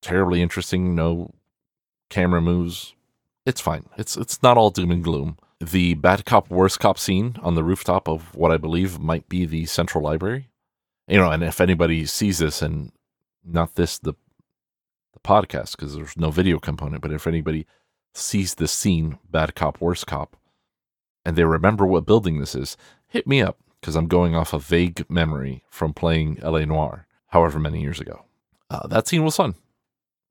terribly 0.00 0.40
interesting. 0.40 0.94
No 0.94 1.34
camera 2.08 2.40
moves. 2.40 2.94
It's 3.44 3.60
fine. 3.60 3.86
It's 3.98 4.16
it's 4.16 4.42
not 4.42 4.56
all 4.56 4.70
doom 4.70 4.90
and 4.90 5.04
gloom. 5.04 5.36
The 5.60 5.94
bad 5.94 6.24
cop 6.24 6.50
worst 6.50 6.80
cop 6.80 6.98
scene 6.98 7.36
on 7.42 7.54
the 7.54 7.64
rooftop 7.64 8.08
of 8.08 8.34
what 8.34 8.50
I 8.50 8.56
believe 8.56 8.98
might 8.98 9.28
be 9.28 9.44
the 9.44 9.66
central 9.66 10.02
library. 10.02 10.48
You 11.06 11.18
know, 11.18 11.30
and 11.30 11.44
if 11.44 11.60
anybody 11.60 12.06
sees 12.06 12.38
this 12.38 12.62
and 12.62 12.92
not 13.44 13.74
this 13.74 13.98
the 13.98 14.14
the 15.12 15.20
podcast 15.20 15.72
because 15.72 15.94
there's 15.94 16.16
no 16.16 16.30
video 16.30 16.58
component, 16.58 17.02
but 17.02 17.12
if 17.12 17.26
anybody 17.26 17.66
sees 18.14 18.54
this 18.54 18.72
scene, 18.72 19.18
bad 19.30 19.54
cop 19.54 19.80
worst 19.80 20.06
cop, 20.06 20.36
and 21.24 21.36
they 21.36 21.44
remember 21.44 21.86
what 21.86 22.06
building 22.06 22.40
this 22.40 22.54
is, 22.54 22.76
hit 23.14 23.26
me 23.28 23.40
up 23.40 23.56
because 23.80 23.94
I'm 23.94 24.08
going 24.08 24.34
off 24.34 24.52
a 24.52 24.58
vague 24.58 25.08
memory 25.08 25.62
from 25.70 25.94
playing 25.94 26.40
LA 26.42 26.64
Noire, 26.64 27.06
however 27.28 27.60
many 27.60 27.80
years 27.80 28.00
ago. 28.00 28.24
Uh, 28.68 28.88
that 28.88 29.06
scene 29.06 29.24
was 29.24 29.36
fun. 29.36 29.54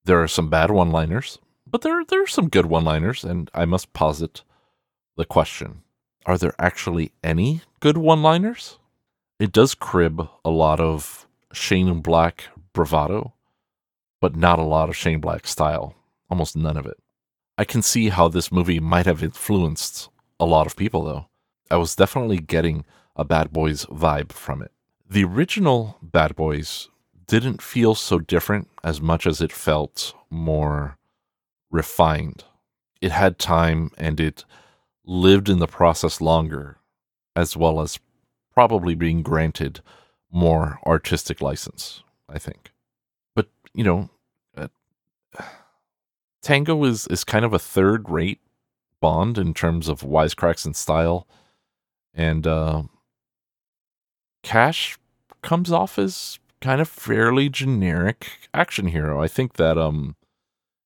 There 0.04 0.22
are 0.22 0.28
some 0.28 0.50
bad 0.50 0.70
one 0.70 0.92
liners, 0.92 1.40
but 1.66 1.82
there, 1.82 2.04
there 2.04 2.22
are 2.22 2.28
some 2.28 2.50
good 2.50 2.66
one 2.66 2.84
liners, 2.84 3.24
and 3.24 3.50
I 3.54 3.64
must 3.64 3.94
posit 3.94 4.44
the 5.16 5.24
question 5.24 5.84
Are 6.26 6.38
there 6.38 6.54
actually 6.60 7.14
any 7.24 7.62
good 7.80 7.98
one 7.98 8.22
liners? 8.22 8.80
It 9.40 9.54
does 9.54 9.76
crib 9.76 10.28
a 10.44 10.50
lot 10.50 10.82
of 10.82 11.26
Shane 11.54 12.02
Black 12.02 12.50
bravado, 12.74 13.34
but 14.20 14.36
not 14.36 14.60
a 14.60 14.64
lot 14.64 14.90
of 14.90 14.98
Shane 14.98 15.22
Black 15.22 15.48
style. 15.48 15.96
Almost 16.30 16.58
none 16.58 16.76
of 16.76 16.86
it. 16.86 16.98
I 17.58 17.64
can 17.64 17.82
see 17.82 18.10
how 18.10 18.28
this 18.28 18.52
movie 18.52 18.82
might 18.82 19.06
have 19.06 19.24
influenced 19.24 20.10
a 20.38 20.46
lot 20.46 20.68
of 20.68 20.76
people, 20.76 21.04
though. 21.06 21.28
I 21.70 21.78
was 21.78 21.96
definitely 21.96 22.38
getting 22.38 22.86
a 23.16 23.24
Bad 23.24 23.52
Boys 23.52 23.86
vibe 23.86 24.32
from 24.32 24.62
it. 24.62 24.72
The 25.10 25.24
original 25.24 25.98
Bad 26.02 26.36
Boys 26.36 26.90
didn't 27.28 27.62
feel 27.62 27.96
so 27.96 28.20
different 28.20 28.70
as 28.84 29.02
much 29.02 29.26
as 29.26 29.42
it 29.42 29.52
felt 29.52 30.14
more 30.30 30.98
refined. 31.72 32.44
It 33.02 33.12
had 33.12 33.40
time 33.40 33.92
and 33.98 34.20
it 34.20 34.46
lived 35.06 35.50
in 35.50 35.60
the 35.60 35.68
process 35.68 36.22
longer, 36.22 36.78
as 37.36 37.58
well 37.58 37.82
as 37.82 38.00
probably 38.54 38.96
being 38.96 39.22
granted 39.22 39.82
more 40.32 40.80
artistic 40.86 41.42
license, 41.42 42.04
I 42.30 42.40
think. 42.40 42.72
But, 43.36 43.50
you 43.74 43.84
know, 43.84 44.10
uh, 44.56 44.68
Tango 46.42 46.84
is, 46.84 47.08
is 47.08 47.24
kind 47.24 47.46
of 47.46 47.54
a 47.54 47.60
third 47.60 48.10
rate 48.10 48.40
Bond 49.02 49.38
in 49.38 49.54
terms 49.54 49.90
of 49.90 50.00
wisecracks 50.00 50.66
and 50.66 50.76
style. 50.76 51.28
And 52.14 52.46
uh, 52.46 52.84
Cash 54.44 54.98
comes 55.42 55.72
off 55.72 55.98
as 55.98 56.40
kind 56.62 56.80
of 56.80 56.88
fairly 56.88 57.50
generic 57.50 58.50
action 58.54 58.88
hero. 58.88 59.22
I 59.22 59.28
think 59.28 59.54
that 59.54 59.78
um 59.78 60.16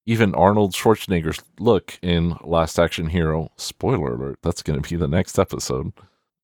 even 0.08 0.34
Arnold 0.34 0.74
Schwarzenegger's 0.74 1.44
look 1.60 2.00
in 2.02 2.38
Last 2.42 2.80
Action 2.80 3.08
Hero, 3.08 3.52
spoiler 3.58 4.16
alert, 4.16 4.40
that's 4.42 4.64
going 4.64 4.82
to 4.82 4.90
be 4.90 4.96
the 4.96 5.08
next 5.08 5.38
episode, 5.38 5.92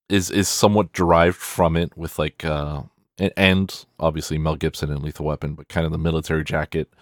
is 0.10 0.30
is 0.30 0.48
somewhat 0.50 0.94
derived 0.94 1.38
from 1.38 1.76
it 1.78 1.98
with 1.98 2.20
like 2.20 2.46
uh 2.46 2.84
and 3.38 3.86
obviously 4.00 4.38
Mel 4.38 4.56
Gibson 4.56 4.92
in 4.92 5.02
Lethal 5.02 5.26
Weapon, 5.26 5.56
but 5.56 5.70
kind 5.70 5.86
of 5.86 5.92
the 5.92 5.98
military 5.98 6.44
jacket 6.44 6.94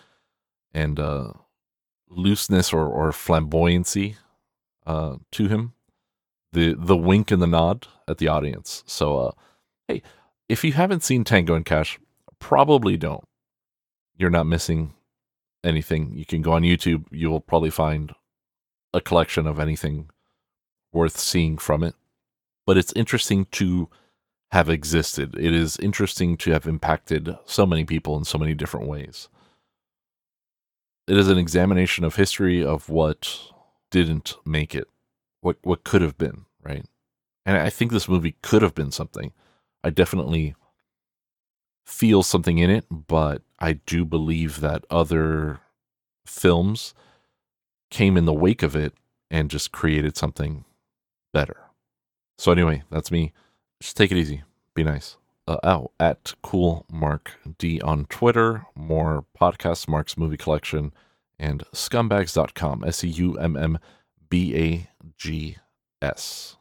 and 0.73 0.99
uh 0.99 1.33
looseness 2.09 2.71
or 2.71 2.87
or 2.87 3.11
flamboyancy 3.11 4.15
uh 4.85 5.17
to 5.31 5.47
him. 5.47 5.73
The 6.53 6.75
the 6.77 6.97
wink 6.97 7.31
and 7.31 7.41
the 7.41 7.47
nod 7.47 7.87
at 8.07 8.17
the 8.17 8.27
audience. 8.27 8.83
So 8.85 9.17
uh 9.17 9.31
Hey, 9.87 10.01
if 10.47 10.63
you 10.63 10.73
haven't 10.73 11.03
seen 11.03 11.23
Tango 11.23 11.53
and 11.53 11.65
Cash, 11.65 11.99
probably 12.39 12.97
don't. 12.97 13.27
You're 14.17 14.29
not 14.29 14.45
missing 14.45 14.93
anything. 15.63 16.13
You 16.13 16.25
can 16.25 16.41
go 16.41 16.53
on 16.53 16.63
YouTube, 16.63 17.05
you 17.11 17.29
will 17.29 17.41
probably 17.41 17.69
find 17.69 18.13
a 18.93 19.01
collection 19.01 19.47
of 19.47 19.59
anything 19.59 20.09
worth 20.91 21.17
seeing 21.17 21.57
from 21.57 21.83
it. 21.83 21.95
But 22.65 22.77
it's 22.77 22.93
interesting 22.95 23.45
to 23.51 23.89
have 24.51 24.69
existed. 24.69 25.35
It 25.37 25.53
is 25.53 25.77
interesting 25.77 26.35
to 26.37 26.51
have 26.51 26.67
impacted 26.67 27.37
so 27.45 27.65
many 27.65 27.85
people 27.85 28.17
in 28.17 28.25
so 28.25 28.37
many 28.37 28.53
different 28.53 28.87
ways. 28.87 29.29
It 31.07 31.17
is 31.17 31.29
an 31.29 31.37
examination 31.37 32.03
of 32.03 32.15
history 32.15 32.63
of 32.63 32.89
what 32.89 33.39
didn't 33.89 34.35
make 34.45 34.75
it, 34.75 34.87
what 35.41 35.57
what 35.63 35.83
could 35.83 36.01
have 36.01 36.17
been, 36.17 36.45
right? 36.63 36.85
And 37.45 37.57
I 37.57 37.69
think 37.69 37.91
this 37.91 38.09
movie 38.09 38.35
could 38.41 38.61
have 38.61 38.75
been 38.75 38.91
something. 38.91 39.33
I 39.83 39.89
definitely 39.89 40.55
feel 41.85 42.23
something 42.23 42.59
in 42.59 42.69
it, 42.69 42.85
but 42.89 43.41
I 43.59 43.73
do 43.73 44.05
believe 44.05 44.61
that 44.61 44.85
other 44.89 45.59
films 46.25 46.93
came 47.89 48.15
in 48.15 48.25
the 48.25 48.33
wake 48.33 48.63
of 48.63 48.75
it 48.75 48.93
and 49.29 49.49
just 49.49 49.71
created 49.71 50.15
something 50.15 50.65
better. 51.33 51.57
So 52.37 52.51
anyway, 52.51 52.83
that's 52.89 53.11
me. 53.11 53.33
Just 53.81 53.97
take 53.97 54.11
it 54.11 54.17
easy. 54.17 54.43
Be 54.73 54.83
nice. 54.83 55.17
Uh, 55.47 55.57
oh, 55.63 55.91
at 55.99 56.33
cool 56.43 56.85
mark 56.91 57.33
d 57.57 57.81
on 57.81 58.05
Twitter. 58.05 58.65
More 58.75 59.25
podcasts, 59.39 59.87
Mark's 59.87 60.17
movie 60.17 60.37
collection, 60.37 60.93
and 61.39 61.63
scumbags.com. 61.73 62.83
S 62.85 63.03
e 63.03 63.07
u 63.09 63.37
m 63.37 63.57
m 63.57 63.79
b 64.31 64.55
a 64.55 64.89
g 65.17 65.57
s. 66.01 66.57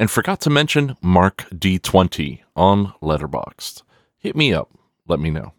And 0.00 0.10
forgot 0.10 0.40
to 0.40 0.50
mention 0.50 0.96
Mark 1.00 1.44
D20 1.50 2.40
on 2.56 2.94
Letterboxd. 3.00 3.82
Hit 4.18 4.34
me 4.34 4.52
up. 4.52 4.70
Let 5.06 5.20
me 5.20 5.30
know. 5.30 5.52